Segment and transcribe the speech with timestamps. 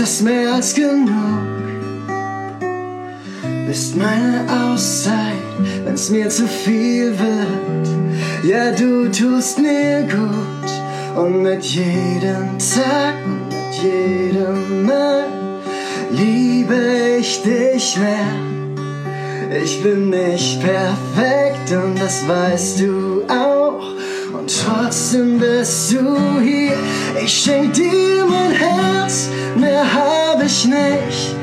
[0.00, 1.10] ist mehr als genug.
[3.66, 5.42] Bist meine Auszeit,
[5.84, 7.88] wenn's mir zu viel wird.
[8.42, 10.70] Ja, du tust mir gut
[11.16, 15.24] und mit jedem Tag und mit jedem Mal
[16.10, 19.60] liebe ich dich mehr.
[19.62, 24.00] Ich bin nicht perfekt und das weißt du auch.
[24.32, 26.76] Und trotzdem bist du hier.
[27.22, 29.28] Ich schenk dir mein Herz,
[29.80, 31.34] mehr hab ich nicht.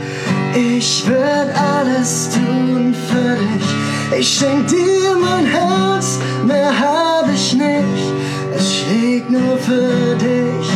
[0.56, 4.20] Ich würd alles tun für dich.
[4.20, 8.08] Ich schenk dir mein Herz, mehr hab ich nicht.
[8.56, 10.70] Es schlägt nur für dich,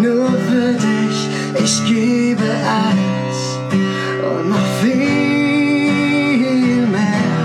[0.00, 1.18] nur für dich.
[1.64, 2.48] Ich gebe
[2.82, 3.38] alles
[4.28, 6.06] und noch viel
[6.86, 7.40] mehr.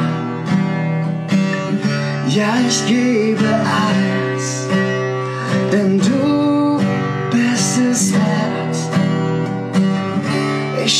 [2.28, 4.05] Ja, ich gebe alles,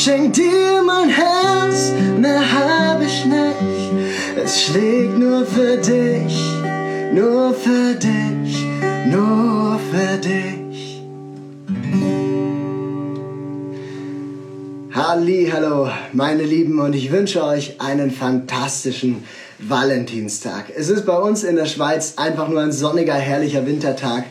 [0.06, 3.90] schenk dir mein Herz, mehr hab ich nicht.
[4.36, 6.38] Es schlägt nur für dich,
[7.12, 8.64] nur für dich,
[9.06, 11.02] nur für dich.
[14.94, 19.24] Halli, hallo, meine Lieben, und ich wünsche euch einen fantastischen
[19.58, 20.66] Valentinstag.
[20.76, 24.22] Es ist bei uns in der Schweiz einfach nur ein sonniger, herrlicher Wintertag.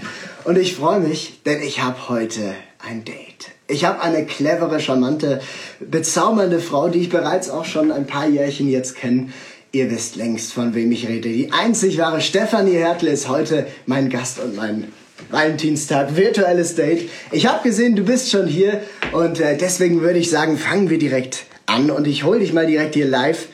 [0.46, 3.35] Und ich freue mich, denn ich habe heute ein Date.
[3.68, 5.42] Ich habe eine clevere, charmante,
[5.80, 9.30] bezaubernde Frau, die ich bereits auch schon ein paar Jährchen jetzt kenne.
[9.72, 11.30] Ihr wisst längst, von wem ich rede.
[11.30, 14.94] Die einzig wahre Stefanie Hertel ist heute mein Gast und mein
[15.32, 17.10] Valentinstag, virtuelles Date.
[17.32, 21.00] Ich habe gesehen, du bist schon hier und äh, deswegen würde ich sagen, fangen wir
[21.00, 23.48] direkt an und ich hole dich mal direkt hier live.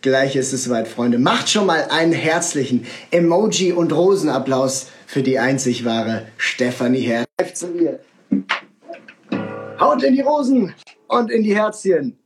[0.00, 1.18] Gleich ist es soweit, Freunde.
[1.20, 7.54] Macht schon mal einen herzlichen Emoji- und Rosenapplaus für die einzig wahre Stefanie Hertel.
[7.54, 8.00] Zu mir.
[9.82, 10.72] Haut in die Rosen
[11.08, 12.16] und in die Herzchen.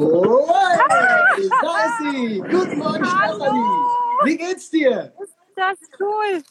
[0.00, 0.48] Oh,
[0.88, 2.38] hey, da ist sie.
[2.38, 3.66] Guten Morgen, Stefanie.
[4.24, 5.12] Wie geht's dir?
[5.56, 6.42] Das ist cool.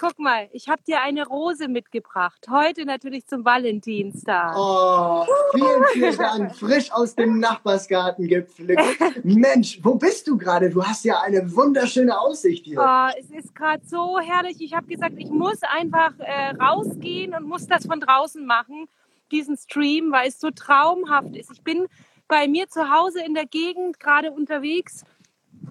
[0.00, 2.46] Guck mal, ich habe dir eine Rose mitgebracht.
[2.48, 4.54] Heute natürlich zum Valentinstag.
[4.56, 6.54] Oh, vielen, vielen Dank.
[6.56, 8.80] Frisch aus dem Nachbarsgarten gepflückt.
[9.24, 10.70] Mensch, wo bist du gerade?
[10.70, 12.78] Du hast ja eine wunderschöne Aussicht hier.
[12.80, 14.58] Oh, es ist gerade so herrlich.
[14.60, 18.86] Ich habe gesagt, ich muss einfach äh, rausgehen und muss das von draußen machen,
[19.32, 21.50] diesen Stream, weil es so traumhaft ist.
[21.50, 21.88] Ich bin
[22.28, 25.04] bei mir zu Hause in der Gegend gerade unterwegs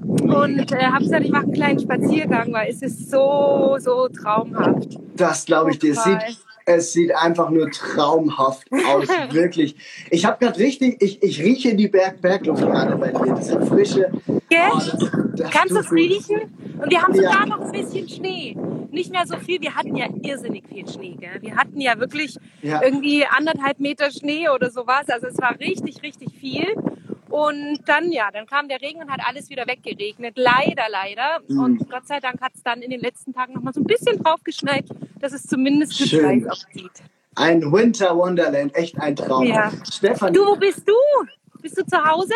[0.02, 4.98] und äh, habe gesagt, ich mache einen kleinen Spaziergang, weil es ist so, so traumhaft.
[5.16, 5.92] Das glaube ich dir.
[5.94, 6.20] Es sieht,
[6.66, 9.76] es sieht einfach nur traumhaft aus, wirklich.
[10.12, 13.34] Ich habe gerade richtig, ich, ich rieche die Berg Bergluft gerade bei dir.
[13.36, 14.12] Diese frische.
[14.50, 14.60] Gell?
[14.72, 16.42] Oh, das, das Kannst du es riechen?
[16.82, 17.46] Und wir haben sogar Ja.
[17.46, 18.56] noch ein bisschen Schnee.
[18.92, 19.60] Nicht mehr so viel.
[19.62, 21.16] Wir hatten ja irrsinnig viel Schnee.
[21.20, 21.42] Gell?
[21.42, 22.82] Wir hatten ja wirklich Ja.
[22.84, 25.06] irgendwie anderthalb Meter Schnee oder sowas.
[25.10, 26.66] Also es war richtig, richtig viel.
[27.38, 30.34] Und dann, ja, dann kam der Regen und hat alles wieder weggeregnet.
[30.38, 31.40] Leider, leider.
[31.48, 31.60] Mhm.
[31.60, 33.86] Und Gott sei Dank hat es dann in den letzten Tagen noch mal so ein
[33.86, 34.86] bisschen drauf geschneit,
[35.20, 36.92] dass es zumindest gleich aussieht.
[37.36, 39.44] Ein Winter Wonderland, echt ein Traum.
[39.46, 39.72] Ja.
[39.92, 40.94] Stefan, Du, wo bist du?
[41.62, 42.34] Bist du zu Hause?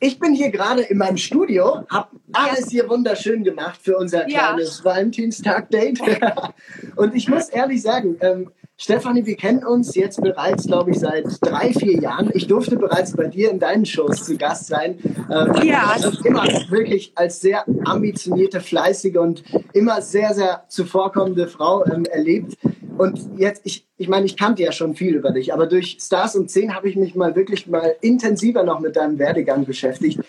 [0.00, 4.48] ich bin hier gerade in meinem Studio, habe alles hier wunderschön gemacht für unser Ja.
[4.52, 6.00] kleines Valentinstag-Date.
[6.96, 11.24] Und ich muss ehrlich sagen, ähm, Stefanie, wir kennen uns jetzt bereits, glaube ich, seit
[11.40, 12.30] drei, vier Jahren.
[12.34, 14.98] Ich durfte bereits bei dir in deinen Shows zu Gast sein.
[15.30, 15.94] Ähm, Ja.
[15.96, 19.42] Ich habe immer wirklich als sehr ambitionierte, fleißige und
[19.72, 22.58] immer sehr, sehr zuvorkommende Frau ähm, erlebt.
[22.98, 26.36] Und jetzt, ich, ich meine, ich kannte ja schon viel über dich, aber durch Stars
[26.36, 30.20] um 10 habe ich mich mal wirklich mal intensiver noch mit deinem Werdegang beschäftigt.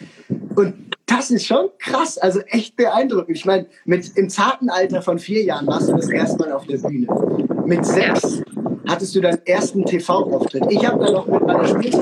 [0.56, 3.38] Und das ist schon krass, also echt beeindruckend.
[3.38, 6.66] Ich meine, mit im zarten Alter von vier Jahren warst du das erste Mal auf
[6.66, 7.08] der Bühne.
[7.68, 8.42] Mit sechs
[8.88, 10.68] hattest du deinen ersten TV-Auftritt.
[10.70, 11.96] Ich habe da noch mit meiner gespielt.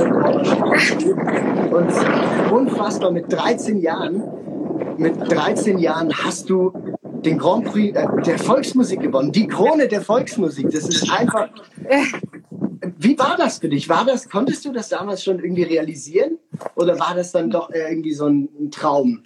[1.71, 1.91] Und
[2.53, 4.23] unfassbar, mit 13 Jahren,
[4.97, 9.31] mit 13 Jahren hast du den Grand Prix äh, der Volksmusik gewonnen.
[9.31, 10.69] Die Krone der Volksmusik.
[10.69, 11.49] Das ist einfach.
[12.99, 13.89] Wie war das für dich?
[13.89, 16.37] War das, konntest du das damals schon irgendwie realisieren?
[16.75, 19.23] Oder war das dann doch irgendwie so ein Traum?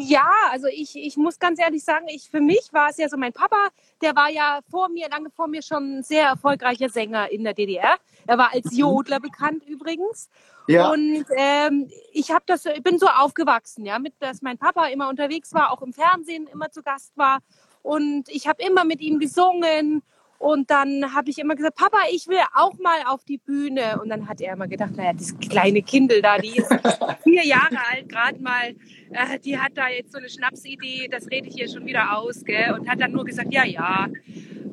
[0.00, 3.16] Ja, also ich, ich muss ganz ehrlich sagen, ich, für mich war es ja so,
[3.16, 3.56] mein Papa,
[4.02, 7.54] der war ja vor mir, lange vor mir schon ein sehr erfolgreicher Sänger in der
[7.54, 7.96] DDR.
[8.26, 10.28] Er war als Jodler bekannt übrigens.
[10.68, 10.92] Ja.
[10.92, 15.08] Und ähm, ich habe das, ich bin so aufgewachsen, ja, mit, dass mein Papa immer
[15.08, 17.40] unterwegs war, auch im Fernsehen immer zu Gast war.
[17.82, 20.02] Und ich habe immer mit ihm gesungen.
[20.38, 24.00] Und dann habe ich immer gesagt, Papa, ich will auch mal auf die Bühne.
[24.02, 26.68] Und dann hat er immer gedacht, naja, das kleine Kindel da, die ist
[27.22, 28.74] vier Jahre alt, gerade mal,
[29.10, 32.44] äh, die hat da jetzt so eine Schnapsidee, das rede ich hier schon wieder aus,
[32.44, 32.72] gell?
[32.72, 34.08] Und hat dann nur gesagt, ja, ja.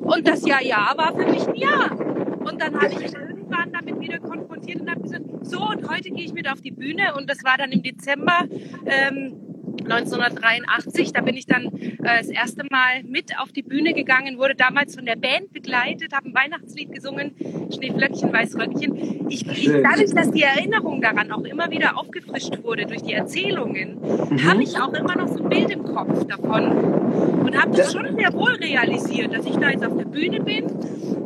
[0.00, 1.90] Und das Ja, ja war für mich ein Ja.
[1.90, 6.10] Und dann habe ich mich irgendwann damit wieder konfrontiert und habe gesagt, so, und heute
[6.10, 7.14] gehe ich mit auf die Bühne.
[7.16, 8.46] Und das war dann im Dezember.
[8.84, 9.36] Ähm,
[9.80, 11.12] 1983.
[11.12, 14.94] Da bin ich dann äh, das erste Mal mit auf die Bühne gegangen, wurde damals
[14.94, 17.34] von der Band begleitet, habe ein Weihnachtslied gesungen,
[17.74, 19.28] Schneeflöckchen, Weißröckchen.
[19.28, 23.98] Ich, ich, dadurch, dass die Erinnerung daran auch immer wieder aufgefrischt wurde durch die Erzählungen,
[24.00, 24.44] mhm.
[24.48, 26.64] habe ich auch immer noch so ein Bild im Kopf davon
[27.44, 30.66] und habe das schon sehr wohl realisiert, dass ich da jetzt auf der Bühne bin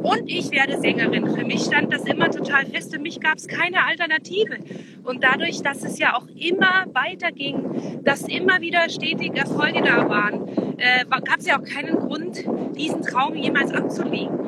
[0.07, 1.27] und ich werde Sängerin.
[1.35, 2.95] Für mich stand das immer total fest.
[2.95, 4.59] Für mich gab es keine Alternative.
[5.03, 10.49] Und dadurch, dass es ja auch immer weiterging, dass immer wieder stetig Erfolge da waren,
[10.79, 12.44] äh, gab es ja auch keinen Grund,
[12.77, 14.38] diesen Traum jemals abzulegen.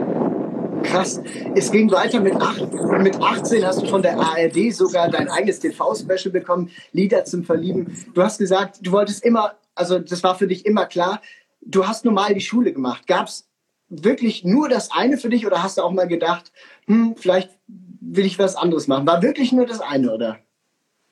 [0.82, 1.20] Krass.
[1.54, 5.58] Es ging weiter mit, acht, mit 18 hast du von der ARD sogar dein eigenes
[5.60, 7.92] TV-Special bekommen, Lieder zum Verlieben.
[8.14, 11.20] Du hast gesagt, du wolltest immer, also das war für dich immer klar,
[11.60, 13.06] du hast normal die Schule gemacht.
[13.06, 13.48] Gab es
[13.88, 16.52] wirklich nur das eine für dich oder hast du auch mal gedacht,
[16.86, 19.06] hm, vielleicht will ich was anderes machen?
[19.06, 20.38] War wirklich nur das eine, oder?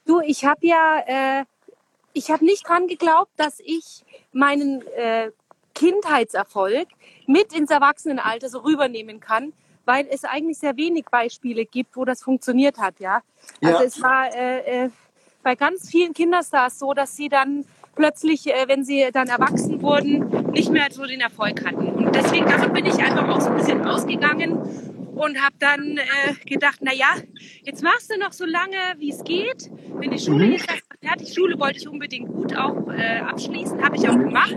[0.05, 1.45] Du, ich habe ja, äh,
[2.17, 4.03] ich habe nicht dran geglaubt, dass ich
[4.33, 5.31] meinen äh,
[5.75, 6.89] Kindheitserfolg
[7.27, 9.53] mit ins Erwachsenenalter so rübernehmen kann,
[9.85, 13.21] weil es eigentlich sehr wenig Beispiele gibt, wo das funktioniert hat, ja.
[13.63, 13.85] Also ja.
[13.85, 14.91] es war äh, äh,
[15.43, 20.51] bei ganz vielen Kinderstars so, dass sie dann plötzlich, äh, wenn sie dann erwachsen wurden,
[20.53, 21.89] nicht mehr so den Erfolg hatten.
[21.89, 26.35] Und deswegen, davon bin ich einfach auch so ein bisschen ausgegangen und habe dann äh,
[26.45, 27.15] gedacht, na ja,
[27.63, 29.71] jetzt machst du noch so lange, wie es geht.
[29.99, 30.53] Wenn die Schule mhm.
[30.53, 30.67] ist
[31.03, 34.57] fertig, Schule wollte ich unbedingt gut auch äh, abschließen, habe ich auch gemacht.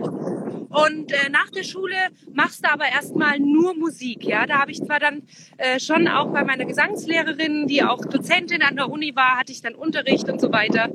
[0.69, 1.95] Und äh, nach der Schule
[2.33, 4.23] machst du aber erstmal nur Musik.
[4.23, 5.23] Ja, da habe ich zwar dann
[5.57, 9.61] äh, schon auch bei meiner Gesangslehrerin, die auch Dozentin an der Uni war, hatte ich
[9.61, 10.89] dann Unterricht und so weiter.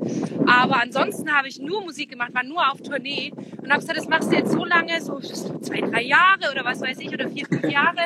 [0.47, 4.07] Aber ansonsten habe ich nur Musik gemacht, war nur auf Tournee und habe gesagt, das
[4.07, 7.45] machst du jetzt so lange, so zwei, drei Jahre oder was weiß ich oder vier,
[7.45, 8.05] fünf Jahre.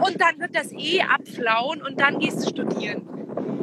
[0.00, 3.17] Und dann wird das eh abflauen und dann gehst du studieren.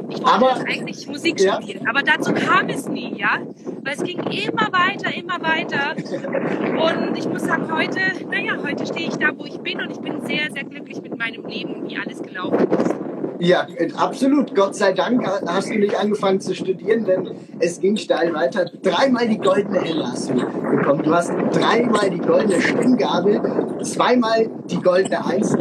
[0.10, 1.56] Ich wollte aber, eigentlich Musik ja.
[1.56, 3.40] studieren, aber dazu kam es nie, ja.
[3.84, 5.96] Weil es ging immer weiter, immer weiter.
[5.96, 8.00] Und ich muss sagen, heute,
[8.30, 11.18] naja, heute stehe ich da, wo ich bin und ich bin sehr, sehr glücklich mit
[11.18, 12.96] meinem Leben und wie alles gelaufen ist.
[13.40, 13.68] Ja,
[13.98, 14.56] absolut.
[14.56, 18.66] Gott sei Dank hast du nicht angefangen zu studieren, denn es ging steil weiter.
[18.82, 21.04] Dreimal die goldene Elle hast du bekommen.
[21.04, 23.42] Du hast dreimal die goldene Stimmgabel,
[23.84, 25.58] zweimal die goldene Hast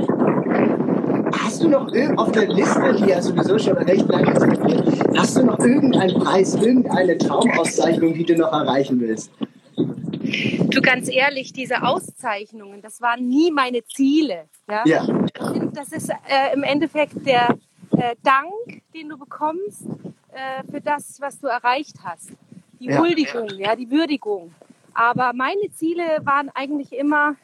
[1.65, 5.59] du noch auf der Liste, die ja sowieso schon recht lange ist, hast du noch
[5.59, 9.31] irgendeinen Preis, irgendeine Traumauszeichnung, die du noch erreichen willst?
[9.77, 14.45] Du ganz ehrlich, diese Auszeichnungen, das waren nie meine Ziele.
[14.69, 14.83] Ja.
[14.85, 15.07] ja.
[15.73, 17.57] Das ist äh, im Endeffekt der
[17.97, 19.87] äh, Dank, den du bekommst
[20.33, 22.31] äh, für das, was du erreicht hast.
[22.81, 22.99] Die ja.
[22.99, 24.53] Huldigung, ja, die Würdigung.
[24.95, 27.37] Aber meine Ziele waren eigentlich immer,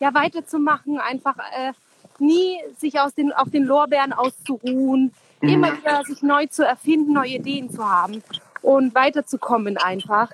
[0.00, 1.72] ja, weiterzumachen, einfach äh,
[2.20, 5.48] nie sich aus den, auf den Lorbeeren auszuruhen, mhm.
[5.48, 8.22] immer wieder sich neu zu erfinden, neue Ideen zu haben
[8.62, 10.30] und weiterzukommen einfach.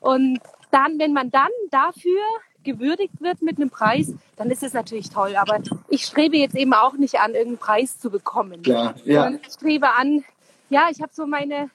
[0.00, 2.20] Und dann, wenn man dann dafür
[2.64, 5.36] gewürdigt wird mit einem Preis, dann ist es natürlich toll.
[5.36, 8.62] Aber ich strebe jetzt eben auch nicht an, irgendeinen Preis zu bekommen.
[8.64, 9.30] Ja, ja.
[9.30, 10.24] Ich strebe an,
[10.68, 11.70] ja, ich habe so meine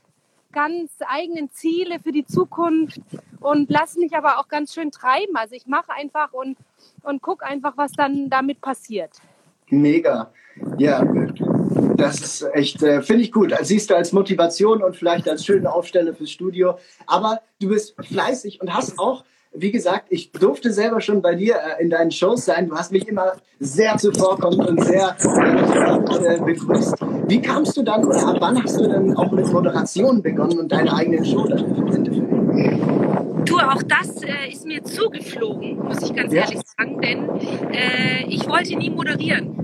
[0.51, 3.01] ganz eigenen Ziele für die Zukunft
[3.39, 5.35] und lasse mich aber auch ganz schön treiben.
[5.35, 6.57] Also ich mache einfach und,
[7.01, 9.11] und gucke einfach, was dann damit passiert.
[9.69, 10.31] Mega.
[10.77, 11.03] Ja,
[11.97, 13.53] das ist echt, äh, finde ich gut.
[13.61, 16.77] Siehst du als Motivation und vielleicht als schöne Aufstelle fürs Studio.
[17.07, 19.23] Aber du bist fleißig und hast auch,
[19.55, 22.69] wie gesagt, ich durfte selber schon bei dir äh, in deinen Shows sein.
[22.69, 26.95] Du hast mich immer sehr zuvorkommend und sehr äh, begrüßt.
[27.27, 30.71] Wie kamst du dann oder ab wann hast du dann auch mit Moderation begonnen und
[30.71, 33.02] deine eigenen Show dann im Endeffekt?
[33.53, 36.41] Du, auch das äh, ist mir zugeflogen, muss ich ganz ja.
[36.41, 37.29] ehrlich sagen, denn
[37.71, 39.55] äh, ich wollte nie moderieren,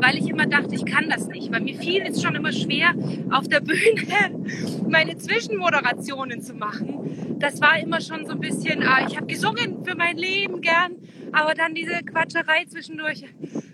[0.00, 2.92] weil ich immer dachte, ich kann das nicht, weil mir fiel es schon immer schwer,
[3.30, 4.02] auf der Bühne
[4.88, 7.38] meine Zwischenmoderationen zu machen.
[7.38, 10.96] Das war immer schon so ein bisschen, äh, ich habe gesungen für mein Leben gern,
[11.30, 13.26] aber dann diese Quatscherei zwischendurch,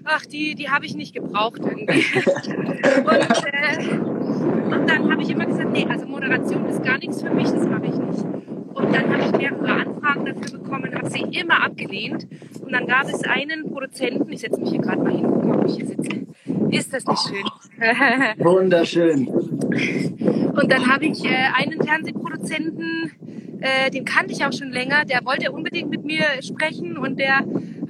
[0.05, 2.05] ach, die, die habe ich nicht gebraucht irgendwie.
[3.05, 3.95] und, äh,
[4.75, 7.67] und dann habe ich immer gesagt, nee, also Moderation ist gar nichts für mich, das
[7.67, 8.52] mache ich nicht.
[8.75, 12.27] Und dann habe ich mehrere Anfragen dafür bekommen, habe sie immer abgelehnt.
[12.61, 15.63] Und dann gab es einen Produzenten, ich setze mich hier gerade mal hin, guck mal,
[15.63, 16.27] wo ich hier sitze.
[16.71, 17.45] Ist das nicht schön?
[18.45, 19.29] Wunderschön.
[19.29, 23.13] Und dann habe ich äh, einen Fernsehproduzenten,
[23.61, 27.45] äh, den kannte ich auch schon länger, der wollte unbedingt mit mir sprechen und der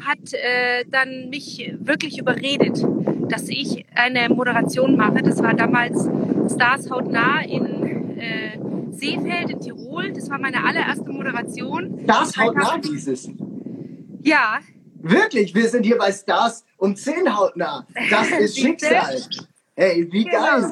[0.05, 2.85] hat äh, dann mich wirklich überredet,
[3.29, 5.23] dass ich eine Moderation mache.
[5.23, 6.09] Das war damals
[6.53, 8.59] Stars hautnah in äh,
[8.93, 10.13] Seefeld in Tirol.
[10.13, 12.07] Das war meine allererste Moderation.
[12.07, 13.29] Das haut nach dieses.
[14.23, 14.61] Ja,
[15.03, 17.87] Wirklich, wir sind hier bei Stars um 10 hautnah.
[18.09, 19.21] Das ist Schicksal.
[19.75, 20.71] Hey, wie geil.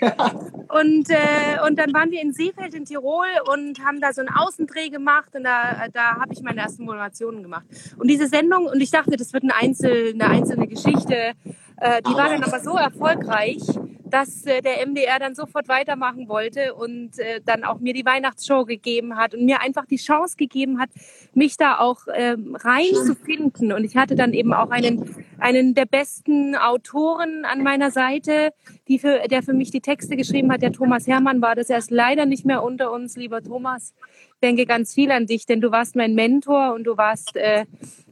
[0.68, 4.30] Und, äh, und dann waren wir in Seefeld in Tirol und haben da so einen
[4.30, 7.64] Außendreh gemacht und da, da habe ich meine ersten Moderationen gemacht.
[7.96, 11.32] Und diese Sendung, und ich dachte, das wird eine, Einzel, eine einzelne Geschichte,
[11.76, 13.62] äh, die war dann aber so erfolgreich,
[14.10, 18.64] dass äh, der MDR dann sofort weitermachen wollte und äh, dann auch mir die Weihnachtsshow
[18.64, 20.90] gegeben hat und mir einfach die Chance gegeben hat,
[21.34, 23.72] mich da auch ähm, reinzufinden.
[23.72, 28.50] Und ich hatte dann eben auch einen, einen der besten Autoren an meiner Seite,
[28.88, 30.62] die für, der für mich die Texte geschrieben hat.
[30.62, 31.70] Der Thomas Hermann war das.
[31.70, 33.94] Er ist leider nicht mehr unter uns, lieber Thomas.
[34.42, 37.64] Denke ganz viel an dich, denn du warst mein Mentor und du warst äh,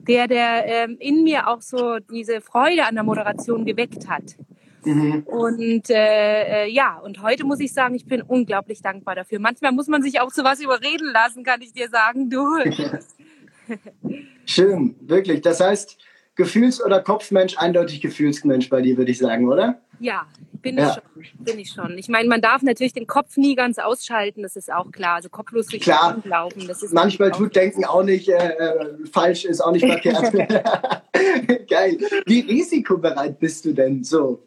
[0.09, 4.37] der, der äh, in mir auch so diese Freude an der Moderation geweckt hat.
[4.85, 5.23] Mhm.
[5.23, 9.39] Und äh, äh, ja, und heute muss ich sagen, ich bin unglaublich dankbar dafür.
[9.39, 12.45] Manchmal muss man sich auch zu was überreden lassen, kann ich dir sagen, du.
[14.47, 15.41] Schön, wirklich.
[15.41, 15.99] Das heißt,
[16.37, 19.81] Gefühls- oder Kopfmensch, eindeutig Gefühlsmensch bei dir, würde ich sagen, oder?
[20.01, 20.27] Ja,
[20.61, 20.89] bin ja.
[20.89, 21.45] ich schon.
[21.45, 21.99] Bin ich schon.
[21.99, 25.17] Ich meine, man darf natürlich den Kopf nie ganz ausschalten, das ist auch klar.
[25.17, 26.21] Also kopflos durch klar.
[26.23, 26.67] die laufen.
[26.67, 30.33] Das ist Manchmal tut Denken auch nicht äh, äh falsch, ist auch nicht verkehrt.
[31.71, 31.99] Geil.
[32.27, 34.43] Wie risikobereit bist du denn so?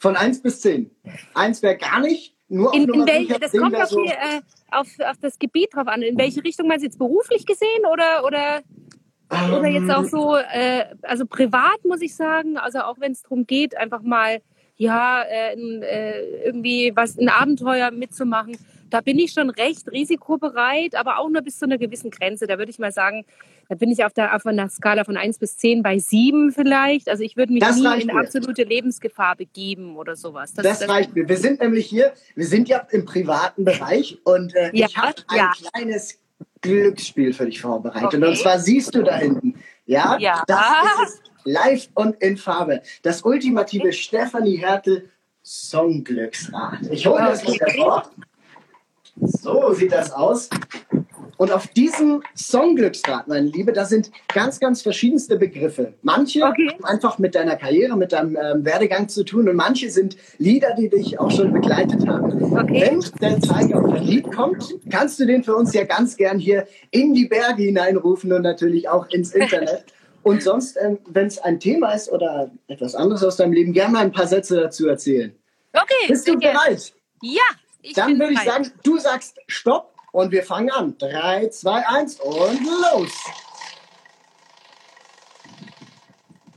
[0.00, 0.90] Von 1 bis 10.
[1.34, 2.34] 1 wäre gar nicht.
[2.48, 4.40] Nur in, in welche, das kommt auf, so die, äh,
[4.72, 6.02] auf, auf, das Gebiet drauf an.
[6.02, 8.62] In welche Richtung meinst du jetzt beruflich gesehen oder, oder,
[9.30, 13.22] ähm, oder jetzt auch so, äh, also privat muss ich sagen, also auch wenn es
[13.22, 14.40] darum geht, einfach mal
[14.76, 18.56] ja, äh, äh, irgendwie was, ein Abenteuer mitzumachen
[18.90, 22.46] da bin ich schon recht risikobereit, aber auch nur bis zu einer gewissen Grenze.
[22.46, 23.24] Da würde ich mal sagen,
[23.68, 27.08] da bin ich auf, der, auf einer Skala von 1 bis 10 bei 7 vielleicht.
[27.08, 30.54] Also ich würde mich das nie in absolute Lebensgefahr begeben oder sowas.
[30.54, 31.28] Das, das, das reicht mir.
[31.28, 35.14] Wir sind nämlich hier, wir sind ja im privaten Bereich und äh, ja, ich habe
[35.28, 35.52] ein ja.
[35.72, 36.18] kleines
[36.60, 38.14] Glücksspiel für dich vorbereitet.
[38.14, 38.26] Okay.
[38.26, 39.54] Und zwar siehst du da hinten,
[39.86, 40.42] ja, ja.
[40.46, 42.82] das ist es live und in Farbe.
[43.02, 45.08] Das ultimative Stefanie Hertel
[45.44, 46.80] Songglücksrad.
[46.90, 47.58] Ich hole das okay.
[47.60, 48.10] mal vor.
[49.20, 50.48] So sieht das aus.
[51.40, 55.94] Und auf diesem Songglücksrad, meine Liebe, da sind ganz, ganz verschiedenste Begriffe.
[56.02, 56.68] Manche okay.
[56.68, 60.74] haben einfach mit deiner Karriere, mit deinem ähm, Werdegang zu tun und manche sind Lieder,
[60.74, 62.42] die dich auch schon begleitet haben.
[62.52, 62.90] Okay.
[62.90, 66.38] Wenn der Zeiger auf ein Lied kommt, kannst du den für uns ja ganz gern
[66.38, 69.86] hier in die Berge hineinrufen und natürlich auch ins Internet.
[70.22, 73.94] und sonst, ähm, wenn es ein Thema ist oder etwas anderes aus deinem Leben, gerne
[73.94, 75.34] mal ein paar Sätze dazu erzählen.
[75.72, 76.06] Okay.
[76.06, 76.92] Bist du bereit?
[77.22, 77.40] Ja,
[77.82, 80.98] ich Dann würde ich sagen, du sagst Stopp und wir fangen an.
[80.98, 83.12] 3, 2, 1 und los.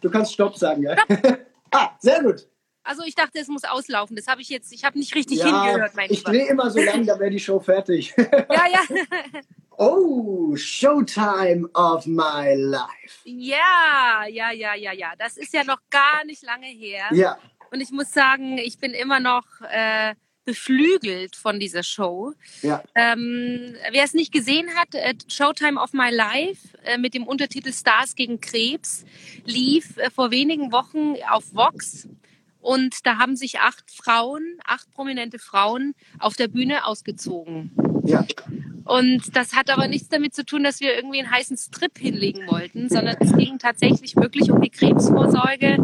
[0.02, 0.98] Du kannst Stopp sagen, ja?
[0.98, 1.40] Stopp.
[1.72, 2.48] ah, sehr gut.
[2.84, 4.16] Also ich dachte, es muss auslaufen.
[4.16, 6.82] Das habe ich jetzt, ich habe nicht richtig ja, hingehört, mein Ich drehe immer so
[6.82, 8.14] lange, dann wäre die Show fertig.
[8.18, 8.82] ja, ja.
[9.78, 13.22] oh, Showtime of my life.
[13.24, 15.14] Ja, ja, ja, ja, ja.
[15.18, 17.06] Das ist ja noch gar nicht lange her.
[17.12, 17.38] Ja.
[17.72, 20.14] Und ich muss sagen, ich bin immer noch äh,
[20.46, 22.34] beflügelt von dieser Show.
[22.62, 22.84] Ja.
[22.96, 27.72] Ähm, wer es nicht gesehen hat, äh, Showtime of My Life äh, mit dem Untertitel
[27.72, 29.06] Stars gegen Krebs
[29.46, 32.08] lief äh, vor wenigen Wochen auf Vox.
[32.60, 37.72] Und da haben sich acht Frauen, acht prominente Frauen auf der Bühne ausgezogen.
[38.06, 38.26] Ja.
[38.86, 42.48] Und das hat aber nichts damit zu tun, dass wir irgendwie einen heißen Strip hinlegen
[42.48, 45.78] wollten, sondern es ging tatsächlich wirklich um die Krebsvorsorge,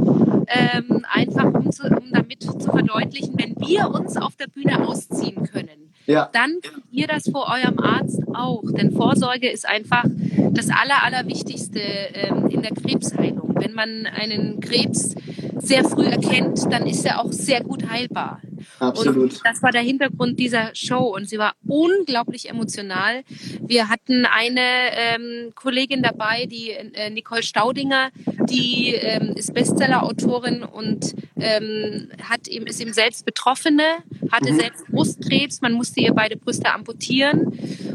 [0.50, 5.44] ähm, einfach um, zu, um damit zu verdeutlichen, wenn wir uns auf der Bühne ausziehen
[5.44, 6.30] können, ja.
[6.34, 8.64] dann könnt ihr das vor eurem Arzt auch.
[8.72, 10.06] Denn Vorsorge ist einfach
[10.52, 13.56] das Aller, Allerwichtigste ähm, in der Krebsheilung.
[13.56, 15.16] Wenn man einen Krebs
[15.58, 18.42] sehr früh erkennt, dann ist er auch sehr gut heilbar.
[18.80, 19.34] Absolut.
[19.34, 23.24] Und das war der Hintergrund dieser Show und sie war unglaublich emotional.
[23.62, 24.62] Wir hatten eine
[24.94, 28.10] ähm, Kollegin dabei, die äh, Nicole Staudinger,
[28.50, 33.84] die ähm, ist Bestseller-Autorin und ähm, hat eben, ist eben selbst Betroffene,
[34.32, 34.60] hatte mhm.
[34.60, 37.48] selbst Brustkrebs, man musste ihr beide Brüste amputieren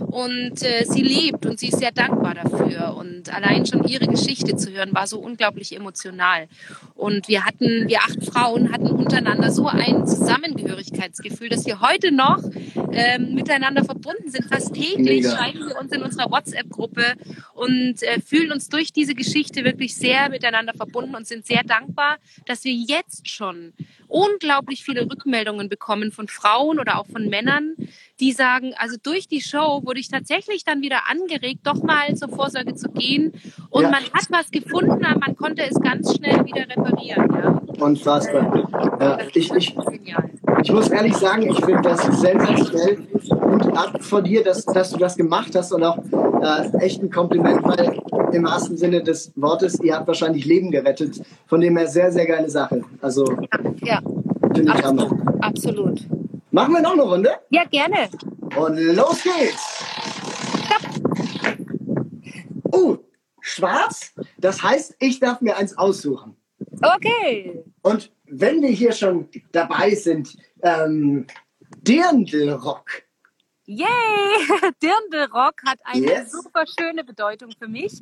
[0.06, 4.56] und äh, sie lebt und sie ist sehr dankbar dafür und allein schon ihre Geschichte
[4.56, 6.49] zu hören war so unglaublich emotional
[6.95, 12.43] und wir hatten, wir acht Frauen hatten untereinander so ein Zusammengehörigkeitsgefühl, dass wir heute noch
[12.93, 14.45] ähm, miteinander verbunden sind.
[14.47, 15.37] Fast täglich Mega.
[15.37, 17.15] schreiben wir uns in unserer WhatsApp-Gruppe
[17.55, 22.19] und äh, fühlen uns durch diese Geschichte wirklich sehr miteinander verbunden und sind sehr dankbar,
[22.47, 23.73] dass wir jetzt schon
[24.14, 27.75] unglaublich viele Rückmeldungen bekommen von Frauen oder auch von Männern,
[28.21, 32.28] die sagen, also durch die Show wurde ich tatsächlich dann wieder angeregt, doch mal zur
[32.28, 33.33] Vorsorge zu gehen.
[33.71, 33.90] Und ja.
[33.90, 37.28] man hat was gefunden, aber man konnte es ganz schnell wieder reparieren.
[37.33, 37.85] Ja.
[37.85, 38.99] Unfassbar.
[39.00, 39.76] Ja, ich, ich,
[40.62, 44.97] ich muss ehrlich sagen, ich finde das sensationell und ab von dir, dass, dass du
[44.97, 45.99] das gemacht hast und auch
[46.43, 48.00] äh, echt ein Kompliment, weil
[48.33, 49.81] im wahrsten Sinne des Wortes.
[49.81, 51.21] Ihr habt wahrscheinlich Leben gerettet.
[51.47, 52.83] Von dem her sehr, sehr geile Sache.
[53.00, 53.25] Also
[53.85, 54.00] Ja,
[54.55, 55.03] finde ich Hammer.
[55.41, 55.43] absolut.
[55.43, 56.00] absolut.
[56.50, 57.31] Machen wir noch eine Runde?
[57.50, 58.09] Ja, gerne.
[58.57, 59.85] Und los geht's!
[62.71, 62.97] Oh,
[63.41, 64.12] schwarz?
[64.38, 66.37] Das heißt, ich darf mir eins aussuchen.
[66.83, 67.62] Okay.
[67.83, 71.26] Und wenn wir hier schon dabei sind, ähm,
[71.83, 72.85] Dirndlrock.
[73.66, 73.87] Yay!
[74.83, 76.33] Dirndlrock hat eine Yes.
[76.33, 77.92] super schöne Bedeutung für mich.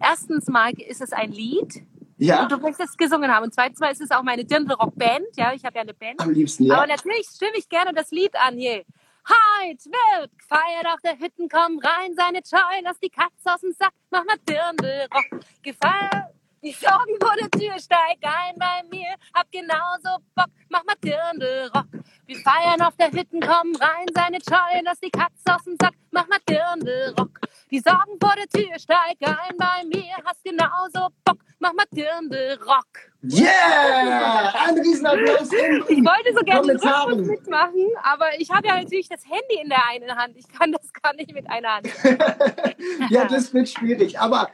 [0.00, 1.82] Erstens mal ist es ein Lied,
[2.16, 3.44] Ja, und du möchtest gesungen haben.
[3.44, 5.26] Und zweitens mal ist es auch meine Dirndlrock-Band.
[5.36, 6.20] Ja, ich habe ja eine Band.
[6.20, 6.74] am liebsten, ja.
[6.76, 8.84] Aber natürlich stimme ich gerne das Lied an hier.
[9.28, 13.72] Heit wird gefeiert auf der Hütten, komm rein, seine Scheu, lass die Katze aus dem
[13.72, 15.42] Sack, mach mal Dirndlrock.
[15.62, 20.94] Gefeiert, die Sorgen vor der Tür, steig ein bei mir, hab genauso Bock, mach mal
[21.02, 21.86] Dirndlrock.
[22.26, 25.94] Wir feiern auf der Hütten, komm rein, seine Scheu, lass die Katze aus dem Sack,
[26.10, 27.40] mach mal Dirndlrock.
[27.70, 33.10] Die Sorgen vor der Tür, steig ein bei mir, hast genauso Bock, mach mal Dirndlrock.
[33.22, 34.52] Yeah!
[34.66, 39.62] Ein Riesenapplaus Ich wollte so gerne den mitmachen, aber ich habe ja natürlich das Handy
[39.62, 40.36] in der einen Hand.
[40.36, 41.88] Ich kann das gar nicht mit einer Hand.
[43.10, 44.18] Ja, das wird schwierig.
[44.18, 44.50] Aber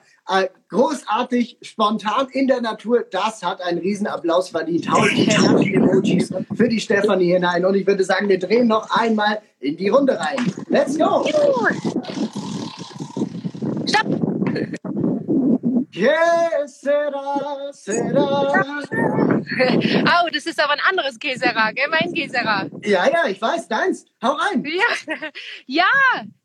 [0.68, 4.86] großartig, spontan in der Natur, das hat einen Riesenapplaus verdient.
[5.60, 7.64] Die Emojis für die Stefanie hinein.
[7.64, 10.38] Und ich würde sagen, wir drehen noch einmal in die Runde rein.
[10.68, 11.26] Let's go!
[13.86, 14.06] Stopp!
[15.92, 18.52] Yes, será, será.
[20.04, 21.88] Au, das ist aber ein anderes Kesera, gell?
[21.88, 22.66] Mein Kesera.
[22.82, 24.04] Ja, ja, ich weiß, deins.
[24.22, 24.62] Hau rein.
[24.66, 24.84] Ja,
[25.66, 25.84] ja,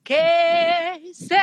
[0.05, 1.41] Kesera.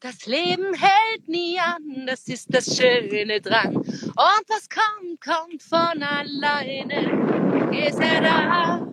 [0.00, 3.74] Das Leben hält nie an, das ist das Schöne dran.
[3.74, 7.68] Und was kommt, kommt von alleine.
[7.72, 8.86] Kesera.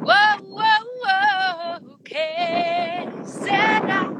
[0.00, 1.78] Wow, wow, wow.
[2.04, 4.10] Kesera.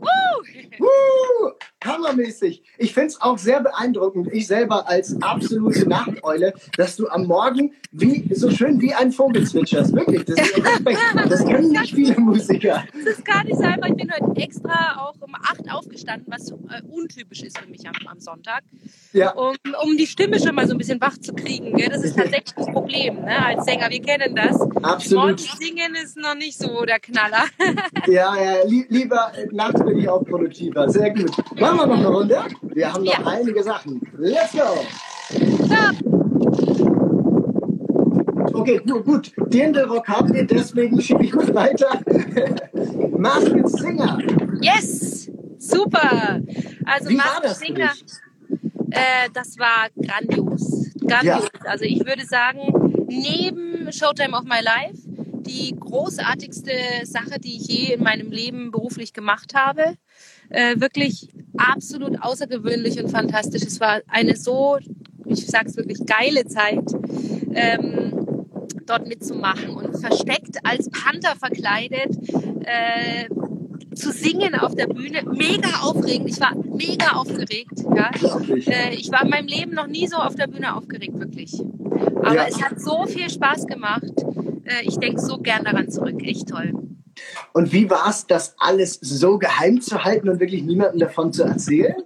[0.00, 0.42] Woo!
[0.78, 1.52] Woo!
[1.86, 2.62] Hammermäßig.
[2.78, 7.72] Ich finde es auch sehr beeindruckend, ich selber als absolute Nachteule, dass du am Morgen
[7.92, 9.94] wie, so schön wie ein Vogel zwitscherst.
[9.94, 10.98] Wirklich, das, ist Respekt.
[11.28, 12.84] das können nicht viele Musiker.
[12.92, 13.88] Das ist gar nicht so einfach.
[13.88, 17.94] Ich bin heute extra auch um 8 aufgestanden, was äh, untypisch ist für mich am,
[18.06, 18.62] am Sonntag,
[19.12, 21.74] Ja, um, um die Stimme schon mal so ein bisschen wach zu kriegen.
[21.74, 21.88] Gell?
[21.88, 23.46] Das ist tatsächlich das Problem ne?
[23.46, 23.90] als Sänger.
[23.90, 24.60] Wir kennen das.
[24.82, 25.24] absolut.
[25.24, 27.44] Morgens singen ist noch nicht so der Knaller.
[28.06, 30.88] Ja, ja, li lieber äh, nachts bin ich auch produktiver.
[30.88, 31.30] Sehr gut.
[31.58, 32.38] Machen wir noch eine Runde?
[32.62, 33.26] Wir haben noch Ja.
[33.26, 34.00] einige Sachen.
[34.18, 34.84] Let's go!
[38.48, 39.32] So, Okay, gut, gut.
[39.52, 42.00] Dirndl-Rock haben wir, deswegen schiebe ich gut weiter.
[43.18, 44.18] Masked Singer.
[44.60, 45.30] yes!
[45.58, 46.40] Super!
[46.84, 47.90] Also Wie war Masked das Singer,
[48.90, 50.90] äh, das war grandios.
[51.06, 51.48] Grandios.
[51.64, 56.72] Also ich würde sagen, neben Showtime of My Life die großartigste
[57.04, 59.94] Sache, die ich je in meinem Leben beruflich gemacht habe.
[60.48, 61.28] Äh, wirklich
[61.58, 63.62] absolut außergewöhnlich und fantastisch.
[63.62, 64.78] Es war eine so,
[65.24, 66.84] ich sage es wirklich, geile Zeit.
[67.54, 68.12] Ähm,
[68.86, 72.16] dort mitzumachen und versteckt als Panther verkleidet
[72.64, 73.28] äh,
[73.94, 75.22] zu singen auf der Bühne.
[75.24, 76.28] Mega aufregend.
[76.30, 77.80] Ich war mega aufgeregt.
[77.96, 78.10] Ja.
[78.66, 81.60] Äh, ich war in meinem Leben noch nie so auf der Bühne aufgeregt, wirklich.
[82.22, 82.46] Aber Ja.
[82.48, 84.12] es hat so viel Spaß gemacht.
[84.64, 86.22] Äh, ich denke so gern daran zurück.
[86.22, 86.72] Echt toll.
[87.56, 91.42] Und wie war es, das alles so geheim zu halten und wirklich niemandem davon zu
[91.42, 91.96] erzählen?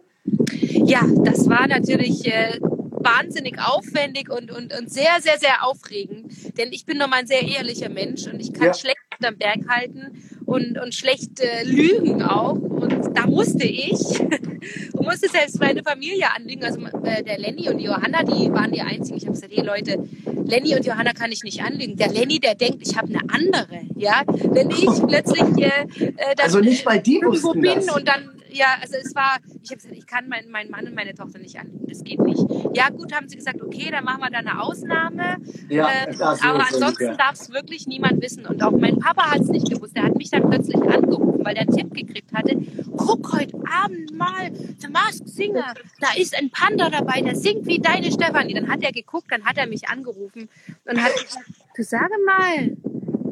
[0.84, 6.56] Ja, das war natürlich äh, wahnsinnig aufwendig und, und, und sehr, sehr, sehr aufregend.
[6.56, 8.74] Denn ich bin nochmal ein sehr ehrlicher Mensch und ich kann Ja.
[8.74, 12.52] schlecht am Berg halten und, und schlecht äh, lügen auch.
[12.54, 14.20] Und da musste ich
[14.92, 16.64] und musste selbst meine Familie anlügen.
[16.64, 19.16] Also äh, der Lenny und die Johanna, die waren die einzigen.
[19.16, 20.02] Ich habe gesagt, hey Leute,
[20.44, 21.96] Lenny und Johanna kann ich nicht anlügen.
[21.96, 23.80] Der Lenny, der denkt, ich habe eine andere.
[23.96, 27.94] Ja, wenn ich plötzlich äh, äh, dann, Also nicht mal die irgendwo wussten bin das.
[27.94, 30.94] und dann, ja, also es war, ich habe gesagt, ich kann meinen meinen Mann und
[30.94, 32.42] meine Tochter nicht anlügen, das geht nicht.
[32.74, 35.36] Ja, gut, haben sie gesagt, okay, dann machen wir da eine Ausnahme.
[35.68, 38.46] Ja, Ähm, aber ansonsten darf es wirklich niemand wissen.
[38.46, 39.96] Und auch mein Papa hat es nicht gewusst.
[39.96, 42.56] Der hat mich dann plötzlich angerufen, weil der einen Tipp gekriegt hatte.
[42.96, 45.74] Guck heute Abend mal, The Masked Singer.
[46.00, 48.54] Da ist ein Panda dabei, der singt wie deine Stefanie.
[48.54, 50.48] Dann hat er geguckt, dann hat er mich angerufen
[50.84, 52.76] und hat gesagt, du sage mal,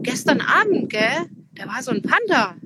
[0.03, 2.57] gestern Abend, gell, da war so ein Panda.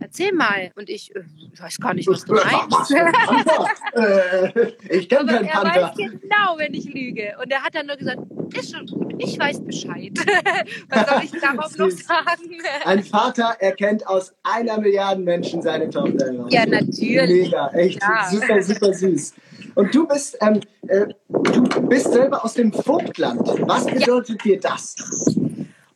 [0.00, 0.70] Erzähl mal.
[0.76, 1.22] Und ich, äh,
[1.54, 2.90] ich weiß gar nicht, was du meinst.
[3.94, 5.82] äh, ich kenne keinen er Panther.
[5.82, 7.36] weiß genau, wenn ich lüge.
[7.40, 8.18] Und er hat dann nur gesagt,
[8.58, 10.12] ist schon gut, ich weiß Bescheid.
[10.88, 12.60] Was soll ich darauf noch sagen?
[12.84, 16.32] Ein Vater erkennt aus einer Milliarde Menschen seine Tochter.
[16.50, 17.46] Ja, natürlich.
[17.50, 18.28] Mega, echt Ja.
[18.28, 19.34] super, super süß.
[19.76, 23.40] Und du bist, ähm, äh, du bist selber aus dem Vogtland.
[23.68, 24.96] Was bedeutet dir das?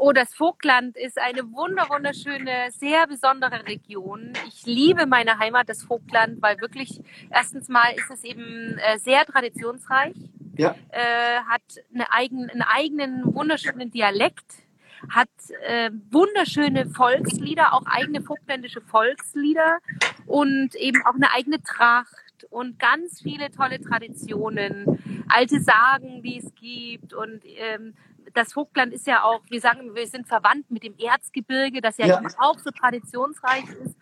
[0.01, 4.33] Oh, das Vogtland ist eine wunder wunderschöne, sehr besondere Region.
[4.47, 9.27] Ich liebe meine Heimat, das Vogtland, weil wirklich erstens mal ist es eben äh, sehr
[9.27, 10.15] traditionsreich,
[10.57, 10.77] Ja.
[10.91, 14.63] äh, hat eine eigen, einen eigenen wunderschönen Dialekt,
[15.11, 15.29] hat
[15.67, 19.79] äh, wunderschöne Volkslieder, auch eigene vogtländische Volkslieder
[20.27, 26.55] und eben auch eine eigene Tracht und ganz viele tolle Traditionen, alte Sagen, die es
[26.55, 27.95] gibt und ähm,
[28.35, 32.07] das Vogtland ist ja auch, wir sagen, wir sind verwandt mit dem Erzgebirge, das ja,
[32.07, 32.19] Ja.
[32.19, 33.97] eben auch so traditionsreich ist.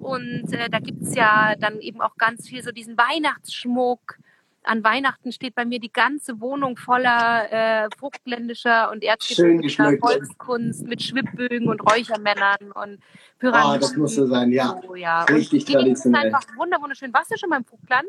[0.00, 4.18] Und äh, da gibt's ja dann eben auch ganz viel so diesen Weihnachtsschmuck.
[4.64, 7.50] An Weihnachten steht bei mir die ganze Wohnung voller
[7.84, 9.96] äh, vogtländischer und erzgebirgischer.
[10.00, 13.06] Volkskunst mit Schwibbögen und Räuchermännern und Ah,
[13.40, 13.80] Pyramiden.
[13.80, 14.78] das muss so sein, ja.
[14.86, 15.24] So, ja.
[15.24, 16.26] Richtig und die Gegend ist traditionell.
[16.26, 17.12] einfach wunder wunderschön.
[17.12, 18.06] Warst du schon mal im Vogtland?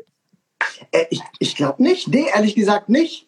[0.92, 2.06] Äh, ich ich glaube nicht.
[2.08, 3.26] Nee, ehrlich gesagt nicht.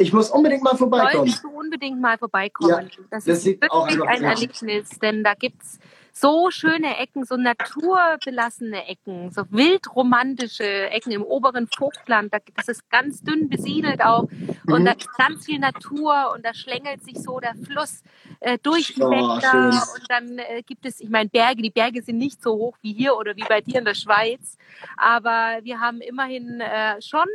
[0.00, 1.26] Ich muss unbedingt mal vorbeikommen.
[1.26, 2.70] Solltest du unbedingt mal vorbeikommen.
[2.70, 4.22] Ja, das, das ist wirklich ein.
[4.22, 5.78] Erlebnis, denn da gibt's
[6.12, 12.32] so schöne Ecken, so naturbelassene Ecken, so wildromantische Ecken im oberen Vogtland.
[12.32, 14.22] Da, das ist ganz dünn besiedelt auch
[14.66, 14.84] und Mhm.
[14.84, 18.02] da ist ganz viel Natur und da schlängelt sich so der Fluss
[18.40, 22.02] äh, durch die Oh, Wälder und dann äh, gibt es, ich meine, Berge, die Berge
[22.02, 24.56] sind nicht so hoch wie hier oder wie bei dir in der Schweiz,
[24.96, 27.26] aber wir haben immerhin äh, schon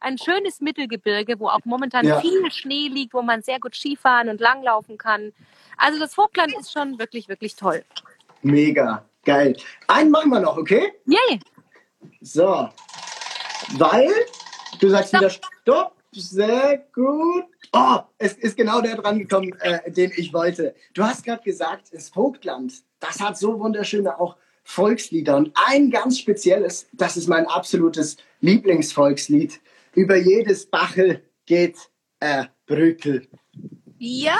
[0.00, 2.20] ein schönes Mittelgebirge, wo auch momentan Ja.
[2.20, 5.32] viel Schnee liegt, wo man sehr gut Skifahren und langlaufen kann.
[5.76, 7.84] Also das Vogtland ist schon wirklich, wirklich toll.
[8.42, 9.04] Mega.
[9.24, 9.56] Geil.
[9.86, 10.94] Einen machen wir noch, okay?
[11.06, 11.40] Yay!
[12.22, 12.68] So.
[13.76, 14.10] Weil,
[14.80, 15.94] du sagst wieder Stopp.
[16.12, 17.44] Sehr gut.
[17.72, 20.74] Oh, es ist genau der dran gekommen, äh, den ich wollte.
[20.92, 25.36] Du hast gerade gesagt, das Vogtland, das hat so wunderschöne auch Volkslieder.
[25.36, 29.60] Und ein ganz spezielles, das ist mein absolutes Lieblingsvolkslied.
[29.94, 31.76] Über jedes Bachel geht
[32.20, 33.28] äh, Brückel.
[33.98, 34.38] Ja!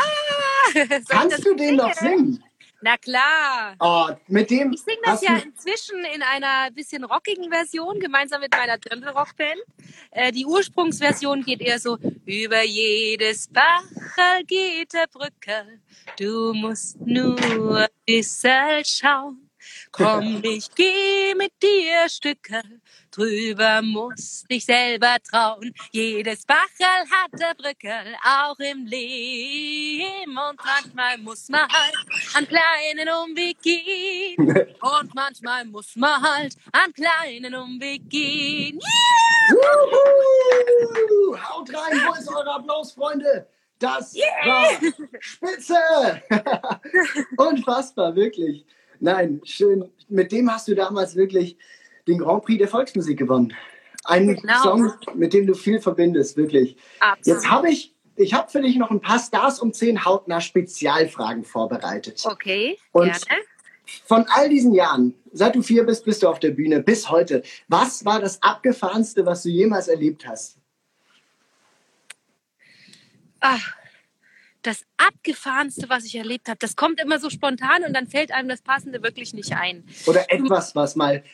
[1.09, 2.43] Kannst du den noch singen?
[2.83, 3.77] Na klar.
[3.79, 8.53] Oh, mit dem Ich singe das ja inzwischen in einer bisschen rockigen Version, gemeinsam mit
[8.53, 9.61] meiner Dirndl-Rockband.
[10.13, 15.81] Äh, die Ursprungsversion geht eher so, über jedes Bachel geht der Brückel,
[16.19, 19.51] du musst nur ein bisschen schauen.
[19.93, 22.81] Komm, ich geh mit dir Stückel,
[23.11, 25.75] drüber musst dich selber trauen.
[25.91, 30.31] Jedes Bachel hat der Brückel, auch im Leben.
[30.31, 31.95] Und manchmal muss man halt
[32.35, 34.39] an kleinen Umweg gehen.
[34.81, 38.79] Und manchmal muss man halt an kleinen Umweg gehen.
[39.51, 41.37] Wuhu!
[41.37, 43.47] Haut rein, wo ist eure Applaus, Freunde?
[43.79, 44.69] Das war
[45.21, 46.23] spitze!
[47.37, 48.67] Unfassbar, wirklich.
[49.01, 49.91] Nein, schön.
[50.09, 51.57] Mit dem hast du damals wirklich
[52.11, 53.55] den Grand Prix der Volksmusik gewonnen.
[54.05, 54.63] Ein Genau.
[54.63, 56.77] Song, mit dem du viel verbindest, wirklich.
[57.01, 57.27] Absolut.
[57.27, 61.45] Jetzt habe ich, ich habe für dich noch ein paar Stars um 10 hautnah Spezialfragen
[61.45, 62.23] vorbereitet.
[62.25, 63.43] Okay, Und- gerne.
[64.07, 67.43] Von all diesen Jahren, seit du vier bist, bist du auf der Bühne, bis heute.
[67.67, 70.59] Was war das Abgefahrenste, was du jemals erlebt hast?
[73.41, 73.75] Ach,
[74.63, 78.49] das Abgefahrenste, was ich erlebt habe, das kommt immer so spontan und dann fällt einem
[78.49, 79.85] das Passende wirklich nicht ein.
[80.07, 81.25] Oder etwas, was mal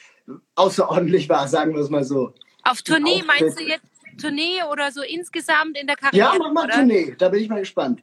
[0.55, 2.33] außerordentlich war, sagen wir es mal so.
[2.63, 3.85] Auf Tournee meinst du jetzt
[4.21, 6.17] Tournee oder so insgesamt in der Karriere?
[6.17, 6.75] Ja, mach mal oder?
[6.75, 8.03] Tournee, da bin ich mal gespannt.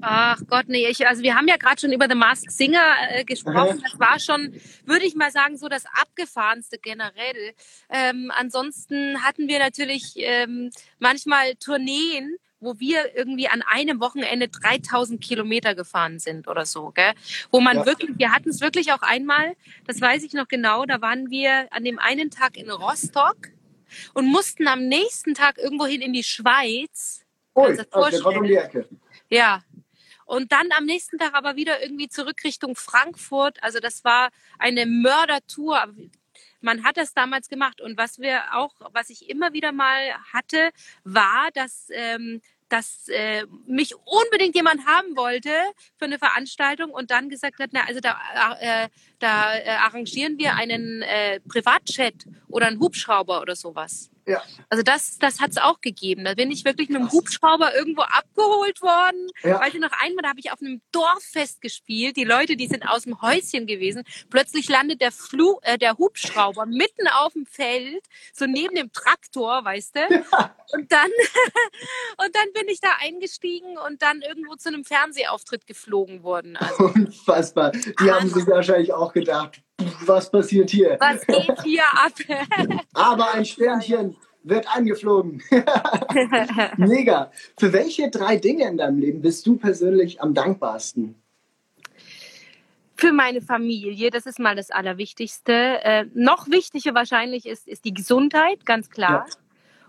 [0.00, 3.24] Ach Gott, nee, ich, also wir haben ja gerade schon über The Masked Singer äh,
[3.24, 3.82] gesprochen.
[3.82, 4.54] Das war schon,
[4.86, 7.52] würde ich mal sagen, so das abgefahrenste generell.
[7.90, 15.22] Ähm, ansonsten hatten wir natürlich ähm, manchmal Tourneen, wo wir irgendwie an einem Wochenende 3000
[15.22, 17.12] Kilometer gefahren sind oder so, gell?
[17.50, 17.86] Wo man Ja.
[17.86, 19.54] wirklich, wir hatten es wirklich auch einmal,
[19.86, 23.50] das weiß ich noch genau, da waren wir an dem einen Tag in Rostock
[24.14, 27.24] und mussten am nächsten Tag irgendwohin in die Schweiz.
[27.56, 28.88] Dir also um die Ecke.
[29.30, 29.62] Ja.
[30.26, 33.62] Und dann am nächsten Tag aber wieder irgendwie zurück Richtung Frankfurt.
[33.62, 35.94] Also das war eine Mördertour.
[36.60, 37.80] Man hat das damals gemacht.
[37.80, 40.70] Und was wir auch, was ich immer wieder mal hatte,
[41.04, 42.40] war, dass, ähm,
[42.74, 45.50] dass äh, mich unbedingt jemand haben wollte
[45.96, 48.18] für eine Veranstaltung und dann gesagt hat, na, also da,
[48.58, 48.88] äh,
[49.20, 52.14] da äh, arrangieren wir einen äh, Privatchat
[52.48, 54.10] oder einen Hubschrauber oder sowas.
[54.26, 54.42] Ja.
[54.70, 56.24] Also das, das hat es auch gegeben.
[56.24, 59.30] Da bin ich wirklich mit dem Hubschrauber irgendwo abgeholt worden.
[59.42, 59.60] Ja.
[59.60, 62.16] Weil ich noch einmal, da habe ich auf einem Dorffest gespielt.
[62.16, 64.02] Die Leute, die sind aus dem Häuschen gewesen.
[64.30, 69.64] Plötzlich landet der, Flu äh, der Hubschrauber mitten auf dem Feld, so neben dem Traktor,
[69.64, 70.00] weißt du.
[70.72, 71.10] Und dann,
[72.24, 76.56] und dann bin ich da eingestiegen und dann irgendwo zu einem Fernsehauftritt geflogen worden.
[76.56, 77.72] Also, Unfassbar.
[77.72, 79.63] Die haben sich wahrscheinlich auch gedacht,
[80.06, 80.96] was passiert hier?
[81.00, 82.12] was geht hier ab?
[82.92, 85.42] Aber ein Sternchen wird angeflogen.
[86.76, 87.30] Mega.
[87.58, 91.16] Für welche drei Dinge in deinem Leben bist du persönlich am dankbarsten?
[92.96, 95.52] für meine Familie, das ist mal das Allerwichtigste.
[95.52, 99.26] Äh, noch wichtiger wahrscheinlich ist, ist die Gesundheit, ganz klar.
[99.28, 99.43] Ja.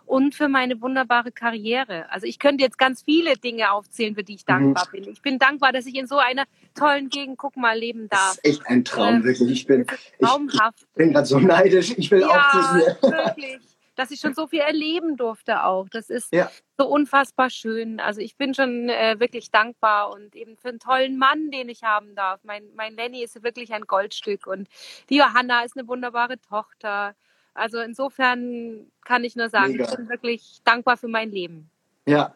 [0.06, 2.10] Und für meine wunderbare Karriere.
[2.12, 4.92] Also ich könnte jetzt ganz viele Dinge aufzählen, für die ich dankbar mhm.
[4.92, 5.12] bin.
[5.12, 6.44] Ich bin dankbar, dass ich in so einer
[6.76, 8.36] tollen Gegend, guck mal, leben darf.
[8.36, 9.52] Das ist echt ein Traum, ähm, wirklich.
[9.52, 9.86] Ich bin,
[10.20, 11.94] ich, ich bin gerade so neidisch.
[11.98, 12.98] Ich will ja, auch zu dir.
[13.26, 13.60] wirklich
[13.96, 15.88] dass ich schon so viel erleben durfte auch.
[15.90, 16.52] Das ist ja.
[16.78, 18.00] so unfassbar schön.
[18.00, 21.84] Also ich bin schon äh, wirklich dankbar und eben für einen tollen Mann, den ich
[21.84, 22.42] haben darf.
[22.44, 24.68] Mein, mein Lenny ist wirklich ein Goldstück und
[25.10, 27.16] die Johanna ist eine wunderbare Tochter.
[27.56, 29.86] Also insofern kann ich nur sagen, Mega.
[29.90, 31.70] ich bin wirklich dankbar für mein Leben.
[32.06, 32.36] Ja.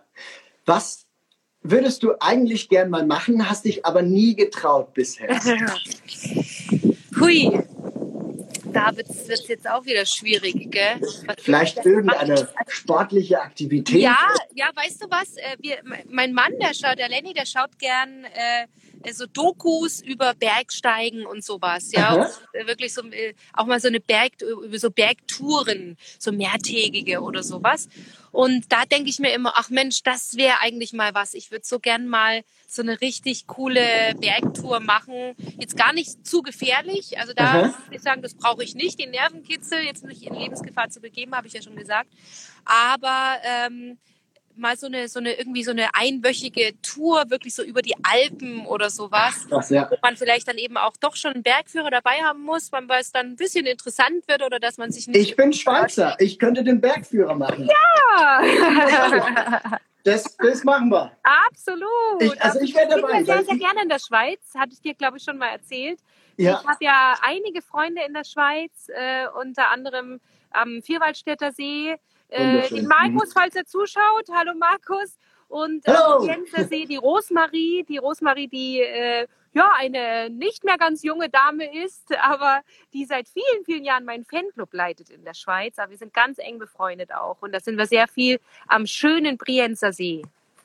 [0.66, 1.06] Was
[1.62, 5.30] würdest du eigentlich gern mal machen, hast dich aber nie getraut bisher?
[7.20, 7.62] Hui,
[8.74, 11.02] da wird es jetzt auch wieder schwierig, gell?
[11.26, 14.02] Was Vielleicht irgendeine sportliche Aktivität?
[14.02, 15.36] Ja, ja, weißt du was?
[15.38, 15.78] Äh, wir,
[16.08, 18.68] mein Mann, der schaut, der Lenny, der schaut gern äh,
[19.12, 23.88] so Dokus über Bergsteigen und sowas, ja, und äh, wirklich so äh, auch mal so
[23.88, 27.88] eine Berg über so Bergtouren, so mehrtägige oder sowas.
[28.32, 31.34] Und da denke ich mir immer, ach Mensch, das wäre eigentlich mal was.
[31.34, 35.36] Ich würde so gern mal so eine richtig coole Bergtour machen.
[35.60, 37.18] Jetzt gar nicht zu gefährlich.
[37.18, 39.00] Also da muss ich sagen, das brauche ich nicht.
[39.00, 42.10] Den Nervenkitzel jetzt nicht in Lebensgefahr zu begeben, habe ich ja schon gesagt.
[42.66, 43.98] Aber ähm,
[44.60, 48.66] mal so eine, so eine, irgendwie so eine einwöchige Tour, wirklich so über die Alpen
[48.66, 49.48] oder sowas.
[49.52, 49.90] Ach, ja.
[49.90, 53.12] Wo man vielleicht dann eben auch doch schon einen Bergführer dabei haben muss, weil es
[53.12, 55.20] dann ein bisschen interessant wird oder dass man sich nicht.
[55.20, 57.68] Ich bin Schweizer, ich könnte den Bergführer machen.
[57.68, 58.42] Ja!
[60.04, 61.12] Das, das machen wir.
[61.24, 62.22] Absolut.
[62.22, 63.20] Ich, also ich werde dabei.
[63.20, 64.40] Ich bin sehr, sehr gerne in der Schweiz.
[64.58, 66.00] Hatte ich dir, glaube ich, schon mal erzählt.
[66.38, 66.62] Ja.
[66.62, 71.96] Ich habe ja einige Freunde in der Schweiz, äh, unter anderem am Vierwaldstätter See.
[72.30, 74.28] Äh, den Markus, falls er zuschaut.
[74.32, 75.18] Hallo Markus.
[75.48, 77.84] Und äh, See, die Rosmarie.
[77.84, 82.62] Die Rosmarie, die äh, ja eine nicht mehr ganz junge Dame ist, aber
[82.94, 85.80] die seit vielen, vielen Jahren meinen Fanclub leitet in der Schweiz.
[85.80, 87.38] Aber wir sind ganz eng befreundet auch.
[87.42, 90.22] Und da sind wir sehr viel am schönen Brienzer See.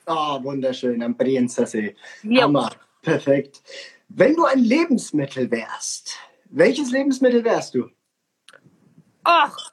[0.07, 1.97] Ah, oh, wunderschön, am Brienzer See.
[2.23, 2.43] Ja.
[2.43, 2.71] Hammer.
[3.01, 3.63] Perfekt.
[4.09, 6.19] Wenn du ein Lebensmittel wärst,
[6.51, 7.89] welches Lebensmittel wärst du?
[9.25, 9.73] Ach,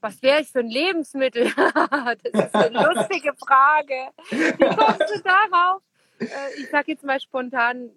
[0.00, 1.52] was wäre ich für ein Lebensmittel?
[1.54, 4.10] das ist eine lustige Frage.
[4.30, 5.82] Wie kommst du darauf?
[6.18, 6.26] Äh,
[6.58, 7.90] ich sage jetzt mal spontan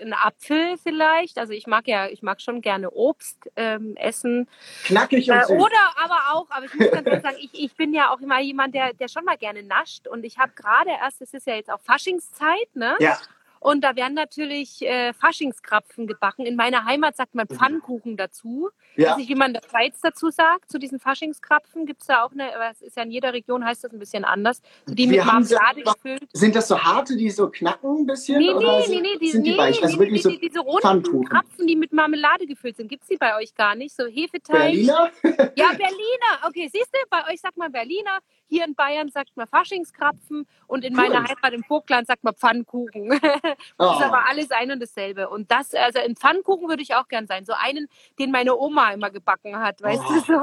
[0.00, 1.38] ein Apfel vielleicht.
[1.38, 4.48] Also ich mag ja, ich mag schon gerne Obst ähm, essen.
[4.84, 7.94] Knackig und äh, Oder aber auch, aber ich muss ganz ehrlich sagen, ich, ich bin
[7.94, 10.08] ja auch immer jemand, der, der schon mal gerne nascht.
[10.08, 12.96] Und ich habe gerade erst, es ist ja jetzt auch Faschingszeit, ne?
[13.00, 13.18] Ja.
[13.62, 16.46] Und da werden natürlich äh, Faschingskrapfen gebacken.
[16.46, 18.70] In meiner Heimat sagt man Pfannkuchen dazu.
[18.96, 19.10] Ja.
[19.10, 21.86] weiß nicht, wie man in der Schweiz dazu sagt, zu diesen Faschingskrapfen.
[21.86, 24.00] Gibt es da auch eine, aber es ist ja in jeder Region heißt das ein
[24.00, 24.60] bisschen anders.
[24.86, 26.28] Die Wir mit Marmelade gefüllt.
[26.32, 28.40] Sind das so harte, die so knacken ein bisschen?
[28.40, 29.80] Nee, nee, nee, nee, die, sind die nee, weich?
[29.80, 32.88] Also wirklich die, die, diese runden Krapfen, die mit Marmelade gefüllt sind.
[32.88, 33.94] Gibt es die bei euch gar nicht?
[33.94, 34.58] So Hefeteig.
[34.58, 35.10] Berliner?
[35.22, 36.48] ja, Berliner.
[36.48, 38.18] Okay, siehst du, bei euch sagt man Berliner.
[38.48, 41.08] Hier in Bayern sagt man Faschingskrapfen und in cool.
[41.08, 43.18] meiner Heimat im Vogtland sagt man Pfannkuchen.
[43.78, 43.92] das oh.
[43.98, 45.28] ist aber alles ein und dasselbe.
[45.28, 47.44] Und das, also in Pfannkuchen würde ich auch gern sein.
[47.44, 47.88] So einen,
[48.18, 50.14] den meine Oma immer gebacken hat, weißt oh.
[50.14, 50.20] du?
[50.20, 50.40] So.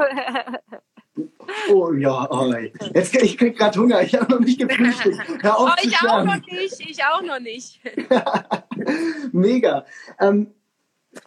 [1.70, 2.54] Oh ja, oh,
[2.94, 4.02] jetzt ich krieg gerade Hunger.
[4.02, 5.20] Ich habe noch nicht gefrühstückt.
[5.42, 6.80] Hör auf oh, ich auch noch nicht.
[6.80, 7.82] Ich auch noch nicht.
[9.32, 9.86] Mega.
[10.20, 10.54] Ähm,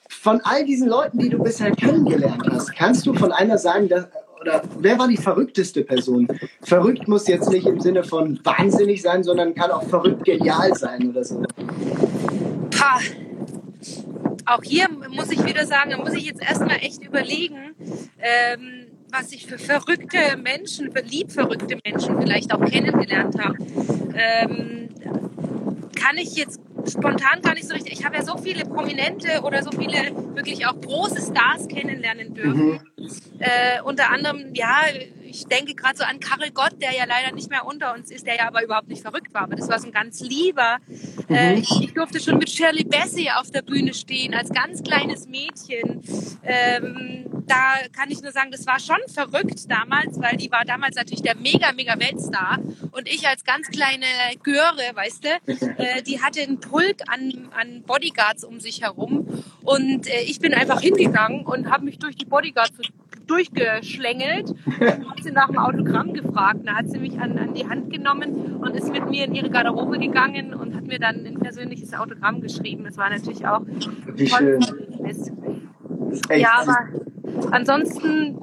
[0.09, 4.07] von all diesen Leuten, die du bisher kennengelernt hast, kannst du von einer sagen, dass,
[4.43, 6.29] oder wer war die verrückteste Person?
[6.63, 11.11] Verrückt muss jetzt nicht im Sinne von wahnsinnig sein, sondern kann auch verrückt genial sein
[11.11, 11.43] oder so.
[12.71, 13.01] Pah.
[14.45, 17.75] Auch hier muss ich wieder sagen, da muss ich jetzt erstmal echt überlegen,
[18.19, 23.57] ähm, was ich für verrückte Menschen, für lieb verrückte Menschen vielleicht auch kennengelernt habe.
[24.15, 24.82] Ähm,
[26.03, 26.61] kann ich jetzt
[26.91, 27.93] spontan gar nicht so richtig.
[27.93, 32.67] Ich habe ja so viele Prominente oder so viele wirklich auch große Stars kennenlernen dürfen.
[32.67, 32.81] Mhm.
[33.39, 34.81] Äh, unter anderem, ja,
[35.33, 38.27] ich denke gerade so an Karel Gott, der ja leider nicht mehr unter uns ist,
[38.27, 39.43] der ja aber überhaupt nicht verrückt war.
[39.43, 40.77] Aber das war so ein ganz lieber.
[41.29, 41.35] Mhm.
[41.35, 45.27] Äh, ich, ich, durfte schon mit Shirley Bassey auf der Bühne stehen, als ganz kleines
[45.27, 46.03] Mädchen.
[46.45, 50.97] Ähm, da kann ich nur sagen, das war schon verrückt damals, weil die war damals
[50.97, 52.59] natürlich der mega, mega Weltstar.
[52.91, 54.07] Und ich als ganz kleine
[54.43, 55.29] Göre, weißt du,
[55.79, 59.45] äh, die hatte einen Pulk an, an Bodyguards um sich herum.
[59.63, 62.73] Und äh, ich bin einfach hingegangen und habe mich durch die Bodyguards
[63.33, 66.61] durchgeschlängelt und habe sie nach dem Autogramm gefragt.
[66.65, 69.51] Da hat sie mich an, an die Hand genommen und ist mit mir in ihre
[69.51, 72.85] Garderobe gegangen und hat mir dann ein persönliches Autogramm geschrieben.
[72.85, 73.63] Das war natürlich auch
[74.15, 74.61] Wie schön.
[76.35, 76.79] Ja, aber
[77.53, 78.39] ansonsten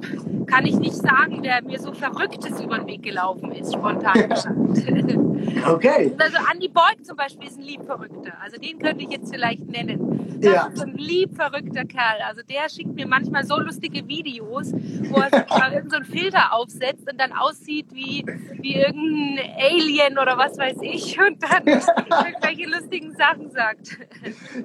[0.50, 4.56] kann ich nicht sagen, wer mir so Verrücktes über den Weg gelaufen ist, spontan gesagt.
[5.66, 6.12] Okay.
[6.18, 8.32] Also Andy Boyd zum Beispiel ist ein liebverrückter.
[8.42, 10.38] Also den könnte ich jetzt vielleicht nennen.
[10.40, 10.66] Das Ja.
[10.72, 12.18] ist ein liebverrückter Kerl.
[12.28, 16.04] Also der schickt mir manchmal so lustige Videos, wo er sich mal irgend so einen
[16.04, 18.24] Filter aufsetzt und dann aussieht wie,
[18.60, 23.96] wie irgendein Alien oder was weiß ich und dann irgendwelche lustigen Sachen sagt.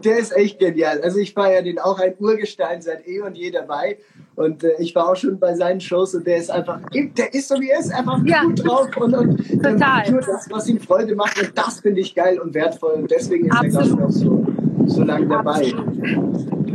[0.04, 1.02] Der ist echt genial.
[1.02, 3.98] Also ich war ja den auch ein Urgestein seit eh und je dabei.
[4.36, 7.48] Und äh, ich war auch schon bei seinen Shows und der ist einfach, der ist
[7.48, 8.43] so wie er ist, einfach Ja.
[8.43, 10.12] gut drauf und, und Total.
[10.12, 11.41] nur das, was ihm Freude macht.
[11.41, 12.93] Und das finde ich geil und wertvoll.
[12.93, 14.04] Und deswegen ist er, glaube ich, Absolut.
[14.04, 14.45] auch so,
[14.88, 15.74] so lange dabei.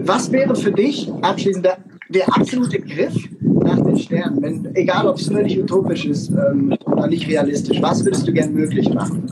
[0.05, 4.43] Was wäre für dich abschließend der, der absolute Griff nach den Sternen?
[4.43, 7.81] Wenn, egal, ob es völlig utopisch ist ähm, oder nicht realistisch.
[7.83, 9.27] Was würdest du gern möglich machen?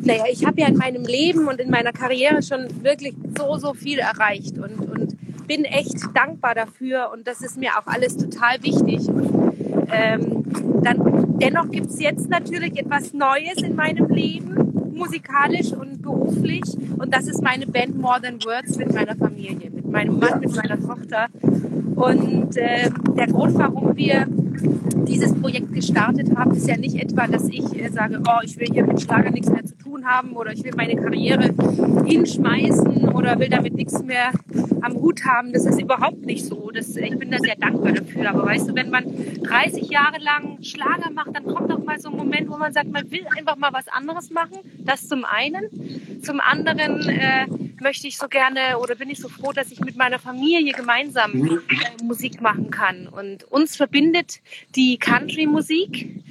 [0.00, 3.74] Naja, ich habe ja in meinem Leben und in meiner Karriere schon wirklich so, so
[3.74, 5.07] viel erreicht und, und
[5.48, 9.08] bin echt dankbar dafür und das ist mir auch alles total wichtig.
[9.08, 9.52] Und,
[9.90, 10.44] ähm,
[10.82, 16.62] dann, dennoch gibt es jetzt natürlich etwas Neues in meinem Leben, musikalisch und beruflich
[16.98, 20.54] und das ist meine Band More Than Words mit meiner Familie, mit meinem Mann, mit
[20.54, 21.26] meiner Tochter.
[21.96, 24.26] Und ähm, der Grund, warum wir
[25.06, 28.68] dieses Projekt gestartet haben, ist ja nicht etwa, dass ich äh, sage, oh, ich will
[28.72, 31.50] hier mit Schlager nichts mehr zu tun haben oder ich will meine Karriere
[32.04, 34.32] hinschmeißen oder will damit nichts mehr
[34.82, 35.52] am Hut haben.
[35.52, 36.70] Das ist überhaupt nicht so.
[36.72, 38.30] Das, ich bin da sehr dankbar dafür.
[38.30, 39.04] Aber weißt du, wenn man
[39.42, 42.90] 30 Jahre lang Schlager macht, dann kommt auch mal so ein Moment, wo man sagt,
[42.90, 44.58] man will einfach mal was anderes machen.
[44.78, 45.64] Das zum einen.
[46.22, 47.46] Zum anderen äh,
[47.80, 51.32] möchte ich so gerne oder bin ich so froh, dass ich mit meiner Familie gemeinsam
[51.34, 53.06] äh, Musik machen kann.
[53.08, 54.40] Und uns verbindet
[54.74, 56.22] die Country-Musik.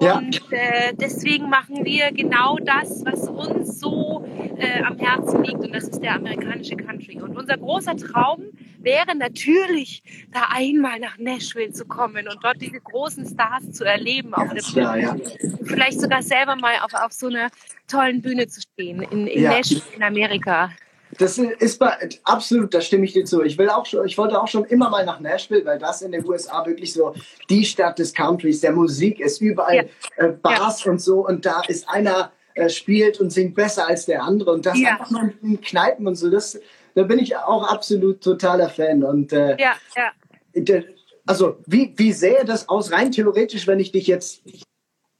[0.00, 0.18] Ja.
[0.18, 4.24] Und äh, deswegen machen wir genau das, was uns so
[4.56, 5.58] äh, am Herzen liegt.
[5.58, 7.20] Und das ist der amerikanische Country.
[7.20, 8.44] Und unser großer Traum
[8.78, 14.34] wäre natürlich, da einmal nach Nashville zu kommen und dort diese großen Stars zu erleben
[14.34, 15.16] auf der klar, ja.
[15.64, 17.50] Vielleicht sogar selber mal auf, auf so einer
[17.88, 19.50] tollen Bühne zu stehen in, in Ja.
[19.50, 20.70] Nashville in Amerika.
[21.16, 23.42] Das ist bei, absolut, da stimme ich dir zu.
[23.42, 26.12] Ich will auch schon, ich wollte auch schon immer mal nach Nashville, weil das in
[26.12, 27.14] den USA wirklich so
[27.48, 31.88] die Stadt des Countries, der Musik ist, überall äh, Bars und so und da ist
[31.88, 34.90] einer äh, spielt und singt besser als der andere und das Ja.
[34.90, 36.28] einfach nur in Kneipen und so.
[36.30, 36.58] Das,
[36.94, 40.82] da bin ich auch absolut totaler Fan und äh, Ja, ja.
[41.26, 44.42] also wie, wie sähe das aus rein theoretisch, wenn ich dich jetzt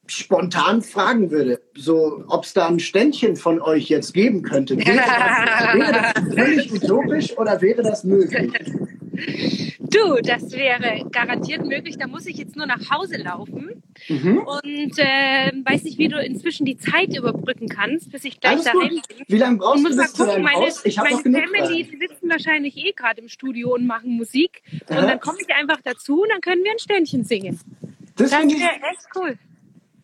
[0.08, 4.76] spontan fragen würde, so ob es da ein Ständchen von euch jetzt geben könnte.
[4.78, 8.52] Wäre das, wäre das völlig utopisch oder wäre das möglich?
[9.80, 11.96] Du, das wäre garantiert möglich.
[11.98, 14.38] Da muss ich jetzt nur nach Hause laufen Mhm.
[14.38, 18.64] und äh, weiß nicht, wie du inzwischen die Zeit überbrücken kannst, bis ich gleich Alles
[18.66, 19.08] daheim gut.
[19.08, 19.16] bin.
[19.26, 20.84] Wie lange brauchst du bis zu gucken, deinem meine, Haus?
[20.84, 24.62] Ich habe noch genug Family, die sitzen wahrscheinlich eh gerade im Studio und machen Musik.
[24.88, 25.06] Und Aha.
[25.08, 27.58] dann komme ich einfach dazu und dann können wir ein Ständchen singen.
[28.16, 29.36] Das, Das finde ich, wäre echt cool.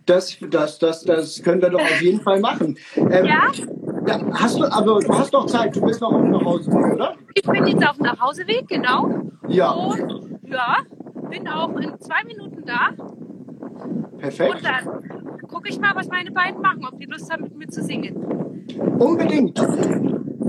[0.06, 2.76] Das, das, das, das können wir doch auf jeden Fall machen.
[2.96, 3.50] Ähm, Ja?
[4.06, 7.14] ja, hast du, aber du hast doch Zeit, du bist noch auf dem Nachhauseweg, oder?
[7.34, 9.08] Ich bin jetzt auf dem Nachhauseweg, genau.
[9.48, 10.76] Ja, Und ja,
[11.30, 12.90] bin auch in zwei Minuten da.
[14.18, 14.54] perfekt.
[14.56, 17.68] Und dann gucke ich mal, was meine beiden machen, ob die Lust haben, mit mir
[17.68, 18.14] zu singen.
[18.98, 19.58] Unbedingt.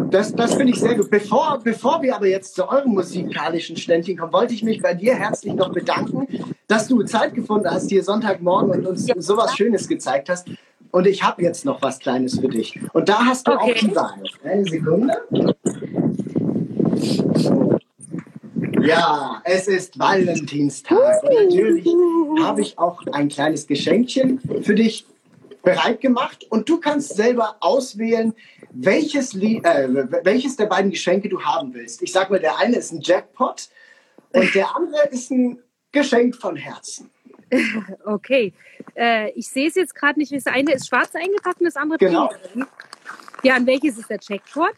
[0.09, 1.09] Das, das finde ich sehr gut.
[1.09, 5.15] Bevor, bevor wir aber jetzt zu eurem musikalischen Ständchen kommen, wollte ich mich bei dir
[5.15, 6.27] herzlich noch bedanken,
[6.67, 10.47] dass du Zeit gefunden hast hier Sonntagmorgen und uns sowas Schönes gezeigt hast.
[10.91, 12.79] Und ich habe jetzt noch was Kleines für dich.
[12.93, 13.87] Und da hast du auch Okay.
[13.89, 14.13] die Wahl.
[14.43, 15.13] Eine Sekunde.
[18.81, 21.23] Ja, es ist Valentinstag.
[21.23, 21.87] Und natürlich
[22.39, 25.05] habe ich auch ein kleines Geschenkchen für dich
[25.63, 28.33] bereit gemacht und du kannst selber auswählen,
[28.75, 29.87] welches, äh,
[30.23, 32.01] welches der beiden Geschenke du haben willst.
[32.01, 33.69] Ich sag mal, der eine ist ein Jackpot
[34.33, 35.59] und der andere ist ein
[35.91, 37.09] Geschenk von Herzen.
[38.05, 38.53] Okay.
[38.95, 40.33] Äh, ich sehe es jetzt gerade nicht.
[40.33, 42.27] Das eine ist schwarz eingepackt und das andere Genau.
[42.53, 42.67] pink.
[43.43, 44.73] Ja, und welches ist der Jackpot?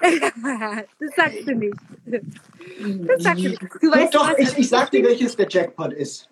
[0.02, 1.76] das sagst du nicht.
[2.06, 3.62] Das sagst du nicht.
[3.62, 6.28] Du Doch, weißt doch, was, ich, ich sag dir, welches der Jackpot ist.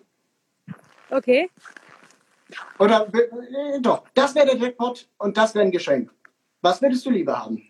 [1.11, 1.49] Okay.
[2.79, 6.11] Oder äh, doch, das wäre der Jackpot und das wäre ein Geschenk.
[6.61, 7.61] Was würdest du lieber haben?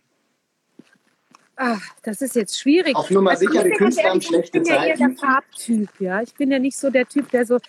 [1.56, 2.96] Ach, das ist jetzt schwierig.
[2.96, 5.16] Auf Nummer Also, sicher, ich die Künstler haben schlechte Ich bin ja eher Zeiten.
[5.16, 6.22] der Farbtyp, ja.
[6.22, 7.60] Ich bin ja nicht so der Typ, der so,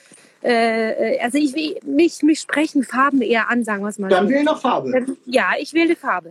[0.40, 4.28] äh, also ich will, mich, mich sprechen Farben eher an, sagen wir es mal Dann
[4.28, 4.32] so.
[4.32, 5.16] wähl noch Farbe.
[5.26, 6.30] Ja, ich wähle Farbe.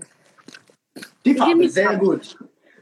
[1.23, 1.99] Die Farbe, sehr Farbe.
[2.05, 2.37] gut.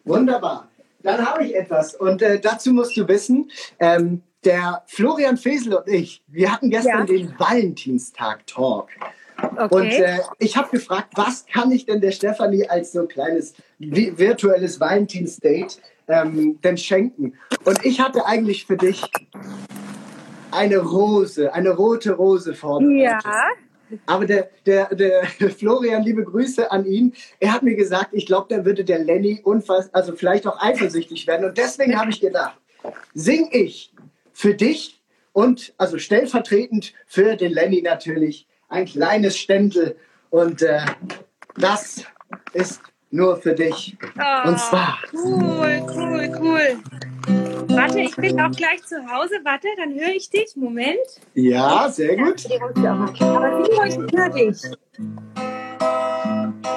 [0.06, 0.70] Wunderbar.
[1.04, 1.96] Dann habe ich etwas.
[1.96, 7.00] Und äh, dazu musst du wissen, ähm, der Florian Fesel und ich, wir hatten gestern
[7.00, 7.06] Ja.
[7.06, 8.90] den Valentinstag-Talk.
[9.42, 9.76] Okay.
[9.76, 14.18] Und äh, ich habe gefragt, was kann ich denn der Stefanie als so kleines vi
[14.18, 17.34] virtuelles Valentin's-Date ähm, denn schenken?
[17.66, 19.04] Und ich hatte eigentlich für dich
[20.52, 23.24] eine Rose, eine rote Rose vorbereitet.
[23.24, 24.00] Ja.
[24.06, 25.26] Aber der, der, der
[25.58, 29.42] Florian, liebe Grüße an ihn, er hat mir gesagt, ich glaube, da würde der Lenny
[29.44, 31.46] unfassbar, also vielleicht auch eifersüchtig werden.
[31.46, 32.58] Und deswegen habe ich gedacht,
[33.14, 33.92] sing ich
[34.32, 35.02] für dich
[35.34, 39.96] und also stellvertretend für den Lenny natürlich ein kleines Ständel.
[40.30, 40.80] Und äh,
[41.58, 42.06] das
[42.54, 43.98] ist nur für dich.
[44.18, 45.00] Oh, und zwar.
[45.12, 46.80] Cool, cool, cool.
[47.70, 49.36] Warte, ich bin auch gleich zu Hause.
[49.44, 50.56] Warte, dann höre ich dich.
[50.56, 51.00] Moment.
[51.34, 52.46] Ja, sehr gut.
[52.76, 54.62] Aber ich höre dich.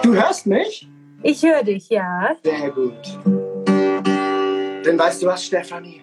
[0.03, 0.89] Du hörst mich?
[1.23, 2.37] Ich höre dich, ja.
[2.43, 3.19] Sehr gut.
[4.85, 6.03] Denn weißt du was, Stefanie?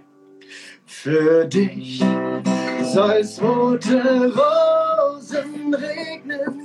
[0.85, 2.03] Für dich
[2.81, 4.33] soll's rote
[5.29, 6.63] Rosen regnen.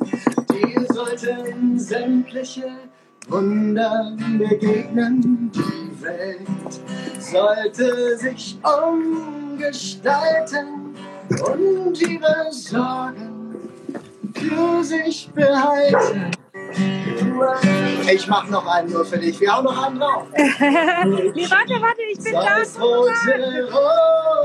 [0.50, 2.72] Dir sollten sämtliche
[3.28, 5.52] Wunder begegnen.
[5.54, 6.80] Die Welt
[7.20, 10.94] sollte sich umgestalten
[11.28, 13.70] und ihre Sorgen
[14.34, 16.30] für sich behalten.
[18.12, 19.40] Ich mach noch einen nur für dich.
[19.40, 20.26] Wir haben noch einen drauf.
[20.36, 22.58] nee, warte, warte, ich bin da.
[22.80, 23.70] rote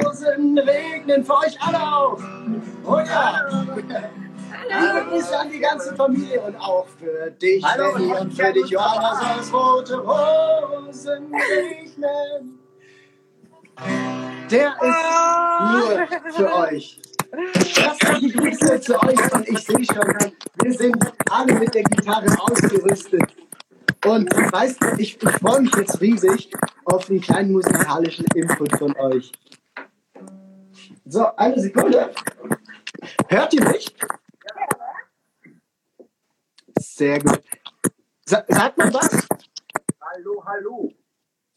[0.03, 2.23] Rosen regnen für euch alle auf.
[2.85, 3.47] Oh ja.
[4.69, 8.67] Liebe Grüße an die ganze Familie und auch für dich, Hallo, Lenny, und für dich,
[8.67, 12.59] Johanna, soll es rote Rosen regnen.
[14.51, 15.01] Der ist
[15.71, 16.99] nur für euch.
[17.31, 20.97] Herzliche Grüße zu euch und ich sehe schon, wir sind
[21.29, 23.21] alle mit der Gitarre ausgerüstet.
[24.05, 26.51] Und weißt du, ich, ich freue mich jetzt riesig
[26.85, 29.31] auf einen kleinen musikalischen Input von euch.
[31.05, 32.11] So, eine Sekunde.
[33.27, 33.95] Hört ihr mich?
[36.79, 37.41] Sehr gut.
[38.25, 39.27] Sa sagt man was?
[40.01, 40.93] Hallo, hallo.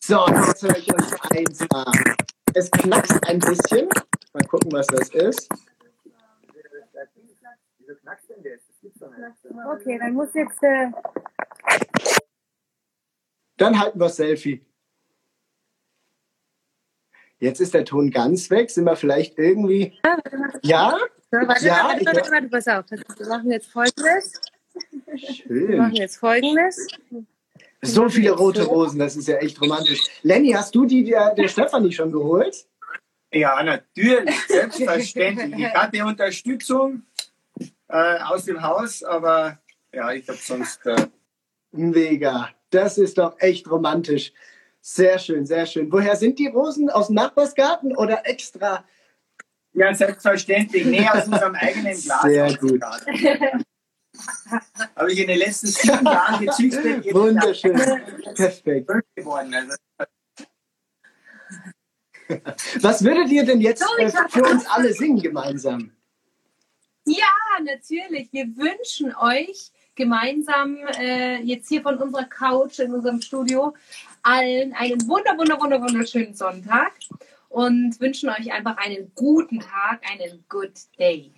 [0.01, 1.93] So, jetzt höre ich euch eins an.
[2.55, 3.89] Es knackst ein bisschen.
[4.33, 5.49] Mal gucken, was das ist.
[7.79, 8.67] Wieso knackst denn das?
[8.67, 9.67] Das gibt's doch nicht.
[9.67, 10.63] Okay, dann muss jetzt.
[10.63, 10.91] Äh
[13.57, 14.65] dann halten wir Selfie.
[17.39, 18.71] Jetzt ist der Ton ganz weg.
[18.71, 19.99] Sind wir vielleicht irgendwie.
[20.63, 20.99] Ja?
[21.31, 22.85] Warte, ja, warte, warte, warte, pass auf.
[22.91, 24.33] Wir machen jetzt folgendes.
[25.17, 25.69] Schön.
[25.69, 26.87] Wir machen jetzt folgendes.
[27.83, 30.01] So viele rote Rosen, das ist ja echt romantisch.
[30.23, 32.67] Lenny, hast du die der, der Stefanie schon geholt?
[33.33, 35.55] Ja, natürlich, selbstverständlich.
[35.59, 37.03] Ich hatte Unterstützung
[37.89, 39.59] äh, aus dem Haus, aber
[39.93, 40.85] ja, ich habe sonst.
[40.87, 41.07] Äh
[41.73, 44.33] Mega, das ist doch echt romantisch.
[44.83, 45.91] Sehr schön, sehr schön.
[45.91, 46.91] Woher sind die Rosen?
[46.91, 48.85] Aus dem Nachbarsgarten oder extra?
[49.73, 50.85] Ja, selbstverständlich.
[50.85, 52.23] Nee, aus unserem eigenen Glas.
[52.23, 52.83] Sehr gut.
[54.97, 57.15] Habe ich in den letzten sieben Jahren gezüchtet.
[57.15, 57.75] Wunderschön.
[58.35, 58.91] Perfekt.
[59.15, 59.55] Geworden.
[59.55, 59.77] Also,
[62.81, 65.91] was würdet ihr denn jetzt äh, für uns alle singen gemeinsam?
[67.05, 67.27] Ja,
[67.63, 68.33] natürlich.
[68.33, 73.75] Wir wünschen euch gemeinsam äh, jetzt hier von unserer Couch in unserem Studio
[74.23, 76.93] allen einen wunder, wunder, wunder, wunderschönen Sonntag
[77.49, 81.33] und wünschen euch einfach einen guten Tag, einen good day.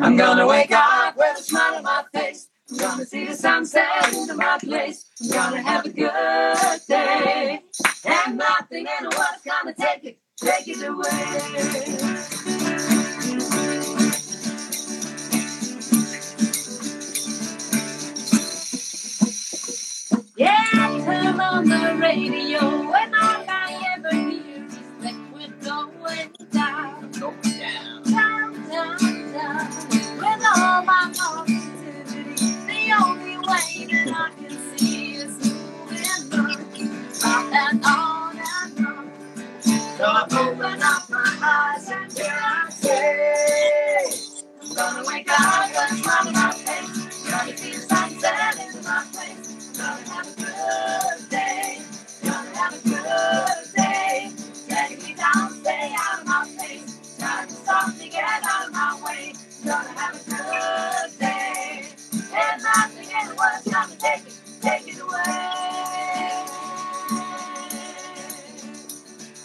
[0.00, 2.50] I'm gonna wake up with a smile on my face.
[2.70, 5.06] I'm gonna see the sunset in my place.
[5.22, 7.62] I'm gonna have a good day.
[8.04, 11.98] And nothing in the world's gonna take it, take it away.
[20.36, 22.60] Yeah, I turn on the radio
[22.92, 27.40] and all I ever hear is that we're going down, down,
[28.04, 29.68] down, down, down.
[30.18, 31.47] With all my positivity,
[59.64, 61.37] gonna have a good day,
[63.14, 66.44] and take it, take it away.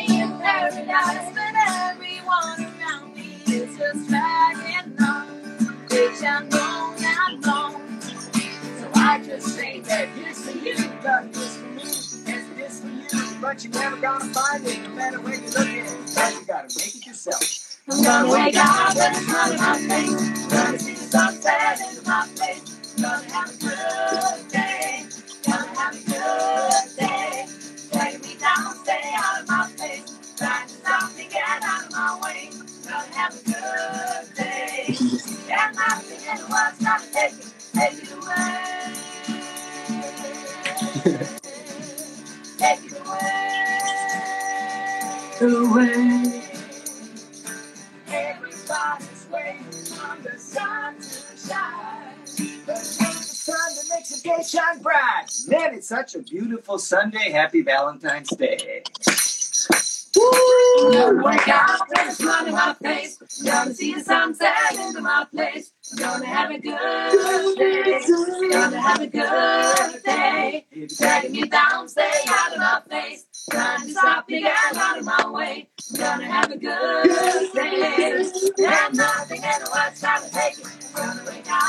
[0.08, 5.28] In paradise, but everyone around me is just dragging on,
[6.26, 6.52] I'm.
[8.80, 13.42] So I just say that this for you, this for me, and this for you,
[13.42, 15.86] but you're never gonna find it, no matter where you're looking.
[16.16, 17.78] But you gotta make it yourself.
[17.90, 20.48] I'm gonna wake up with a smile on my face.
[20.50, 22.96] Gonna see the sunset into my face.
[23.02, 25.06] Gonna have a good day.
[25.46, 27.46] Gonna have a good day.
[27.92, 30.20] Taking me down, stay out of my face.
[30.38, 32.50] Trying to stop me, get out of my way.
[32.84, 34.98] Gonna have a good day.
[35.52, 38.94] And nothing in the world's gonna take it, take it away.
[42.58, 43.52] Take it away.
[45.42, 46.35] Away.
[54.26, 55.28] That makes the day shine bright.
[55.48, 57.32] Man, it's such a beautiful Sunday.
[57.32, 58.84] Happy Valentine's Day.
[60.16, 63.18] Gonna wake up with a smile my face.
[63.44, 65.72] Gonna see the sunset into my place.
[65.98, 68.02] Gonna have a good day.
[68.50, 70.66] Gonna have a good day.
[70.98, 73.26] Dragging me down, stay out of my face.
[73.52, 75.70] Trying to stop me, get out of my way.
[75.98, 78.32] Gonna have a good day.
[78.58, 80.94] And nothing in the world's gonna take it.
[80.96, 81.65] Gonna wake up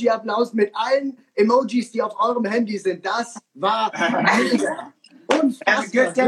[0.00, 3.04] Emoji-Applaus mit allen Emojis, die auf eurem Handy sind.
[3.04, 4.92] Das war mega.
[5.40, 6.26] Unfassbar.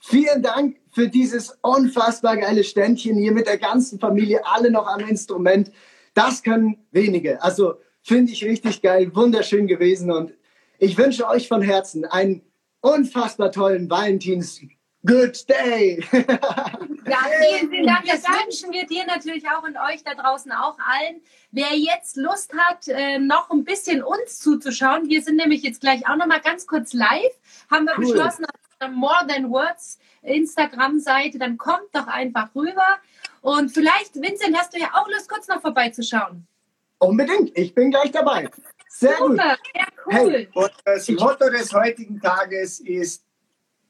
[0.00, 5.00] Vielen Dank für dieses unfassbar geile Ständchen hier mit der ganzen Familie, alle noch am
[5.00, 5.72] Instrument.
[6.12, 7.42] Das können wenige.
[7.42, 10.34] Also finde ich richtig geil, wunderschön gewesen und
[10.78, 12.42] ich wünsche euch von Herzen einen
[12.82, 14.60] unfassbar tollen Valentins
[15.06, 16.02] Good Day.
[17.06, 18.06] Ja, vielen, vielen Dank.
[18.06, 21.20] Das wünschen wir dir natürlich auch und euch da draußen auch allen.
[21.50, 26.08] Wer jetzt Lust hat, äh, noch ein bisschen uns zuzuschauen, wir sind nämlich jetzt gleich
[26.08, 27.38] auch noch mal ganz kurz live,
[27.70, 28.06] haben wir Cool.
[28.06, 32.86] beschlossen auf der More Than Words Instagram-Seite, dann kommt doch einfach rüber.
[33.42, 36.46] Und vielleicht, Vincent, hast du ja auch Lust, kurz noch vorbeizuschauen.
[36.98, 38.48] Unbedingt, ich bin gleich dabei.
[38.88, 39.32] Sehr gut.
[39.32, 40.32] Super, ja, cool.
[40.32, 40.48] Hey.
[40.54, 43.23] Und das Motto des heutigen Tages ist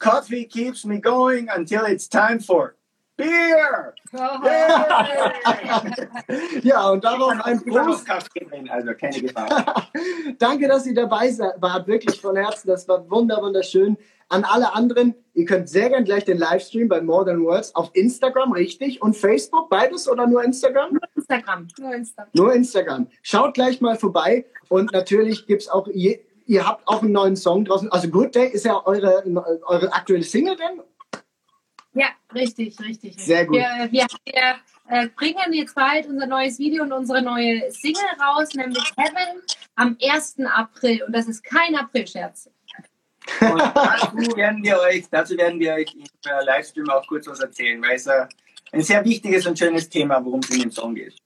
[0.04, 2.74] Coffee keeps me going until it's time for
[3.16, 3.94] Beer.
[6.62, 8.08] Ja, und darauf ein ein Prost.
[8.10, 9.88] Also keine Gefahr.
[10.38, 12.68] Danke, dass ihr dabei wart, wirklich von Herzen.
[12.68, 13.96] Das war wunder, wunderschön.
[14.28, 17.90] An alle anderen, ihr könnt sehr gern gleich den Livestream bei More Than Words auf
[17.94, 19.02] Instagram, richtig?
[19.02, 20.98] Und Facebook, beides oder nur Instagram?
[21.14, 21.68] Instagram.
[21.78, 22.30] Nur Instagram.
[22.34, 23.06] Nur Instagram.
[23.22, 27.64] Schaut gleich mal vorbei und natürlich gibt's auch, je, ihr habt auch einen neuen Song
[27.64, 27.90] draußen.
[27.90, 29.24] Also Good Day ist ja eure,
[29.66, 30.80] eure aktuelle Single denn?
[31.94, 33.12] Ja, richtig, richtig.
[33.12, 33.24] richtig.
[33.24, 33.56] Sehr gut.
[33.56, 34.54] Wir, wir, wir
[34.88, 39.42] äh, bringen jetzt bald unser neues Video und unsere neue Single raus, nämlich Heaven,
[39.76, 40.36] am 1.
[40.46, 41.02] April.
[41.04, 42.50] Und das ist kein Aprilscherz.
[43.40, 46.04] Und dazu werden wir euch, dazu werden wir euch im
[46.44, 50.50] Livestream auch kurz was erzählen, weil es ein sehr wichtiges und schönes Thema, worum es
[50.50, 51.16] in dem Song geht.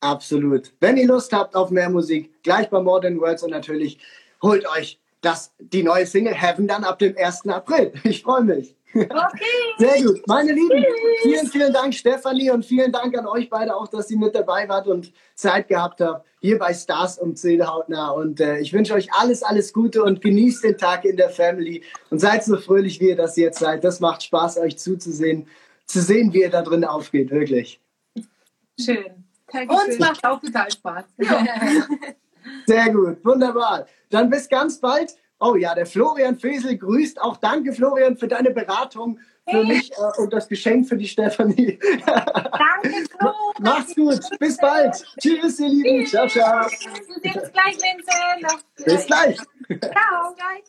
[0.00, 0.72] Absolut.
[0.80, 3.98] Wenn ihr Lust habt auf mehr Musik, gleich bei More Than Words und natürlich
[4.42, 7.48] holt euch das, die neue Single Heaven dann ab dem 1.
[7.48, 7.92] April.
[8.04, 8.74] Ich freue mich.
[8.94, 9.10] Okay.
[9.78, 10.26] Sehr gut.
[10.26, 10.84] Meine Lieben,
[11.22, 14.68] vielen, vielen Dank, Stefanie, und vielen Dank an euch beide auch, dass ihr mit dabei
[14.68, 18.10] wart und Zeit gehabt habt hier bei Stars und Zähnehautnah.
[18.10, 21.82] Und äh, ich wünsche euch alles, alles Gute und genießt den Tag in der Family
[22.10, 23.84] und seid so fröhlich, wie ihr das jetzt seid.
[23.84, 25.46] Das macht Spaß, euch zuzusehen,
[25.86, 27.80] zu sehen, wie ihr da drin aufgeht, wirklich.
[28.78, 29.24] Schön.
[29.52, 29.88] Dankeschön.
[29.88, 31.04] Uns macht auch total Spaß.
[32.66, 33.86] Sehr gut, wunderbar.
[34.10, 35.14] Dann bis ganz bald.
[35.40, 37.20] Oh ja, der Florian Fesel grüßt.
[37.20, 41.78] Auch danke, Florian, für deine Beratung für mich äh, und das Geschenk für die Stefanie.
[42.04, 43.32] Danke, Flo.
[43.60, 44.20] Macht's gut.
[44.38, 44.94] Bis bald.
[45.20, 46.06] Tschüss, ihr Lieben.
[46.06, 46.68] Ciao, ciao.
[46.68, 48.64] Wir sehen uns gleich, Vincent.
[48.84, 49.36] Bis gleich.
[49.36, 50.34] Ciao.
[50.34, 50.64] Gleich.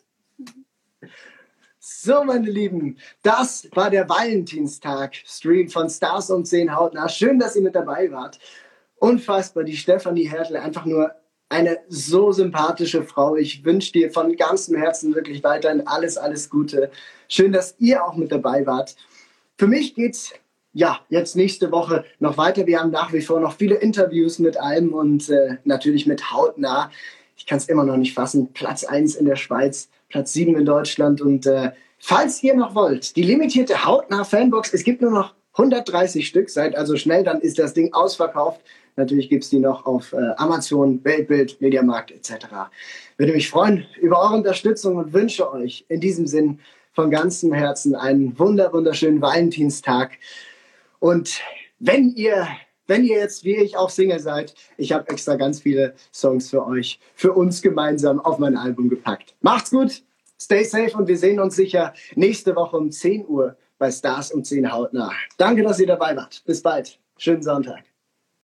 [1.78, 7.08] So, meine Lieben, das war der Valentinstag-Stream von Stars und 10 Hautnah.
[7.08, 8.38] Schön, dass ihr mit dabei wart.
[8.96, 11.14] Unfassbar, die Stefanie Hertel, einfach nur
[11.50, 13.36] eine so sympathische Frau.
[13.36, 16.90] Ich wünsche dir von ganzem Herzen wirklich weiterhin alles, alles Gute.
[17.28, 18.96] Schön, dass ihr auch mit dabei wart.
[19.58, 20.32] Für mich geht's
[20.72, 22.66] ja jetzt nächste Woche noch weiter.
[22.66, 26.90] Wir haben nach wie vor noch viele Interviews mit Alben und äh, natürlich mit Hautnah.
[27.36, 28.52] Ich kann es immer noch nicht fassen.
[28.52, 31.20] Platz 1 in der Schweiz, Platz 7 in Deutschland.
[31.20, 36.26] Und äh, falls ihr noch wollt, die limitierte Hautnah Fanbox, es gibt nur noch 130
[36.26, 38.60] Stück, seid also schnell, dann ist das Ding ausverkauft.
[38.96, 42.46] Natürlich gibt es die noch auf äh, Amazon, Weltbild, Mediamarkt etc.
[43.16, 46.60] Würde mich freuen über eure Unterstützung und wünsche euch in diesem Sinn
[46.92, 50.18] von ganzem Herzen einen wunder wunderschönen Valentinstag.
[50.98, 51.40] Und
[51.78, 52.46] wenn ihr
[52.90, 56.66] wenn ihr jetzt wie ich auch Single seid, ich habe extra ganz viele Songs für
[56.66, 59.36] euch, für uns gemeinsam auf mein Album gepackt.
[59.42, 60.02] Macht's gut,
[60.40, 64.44] stay safe und wir sehen uns sicher nächste Woche um 10 Uhr bei Stars um
[64.44, 65.10] 10 hautnah.
[65.38, 66.44] Danke, dass ihr dabei wart.
[66.44, 67.00] Bis bald.
[67.16, 67.82] Schönen Sonntag.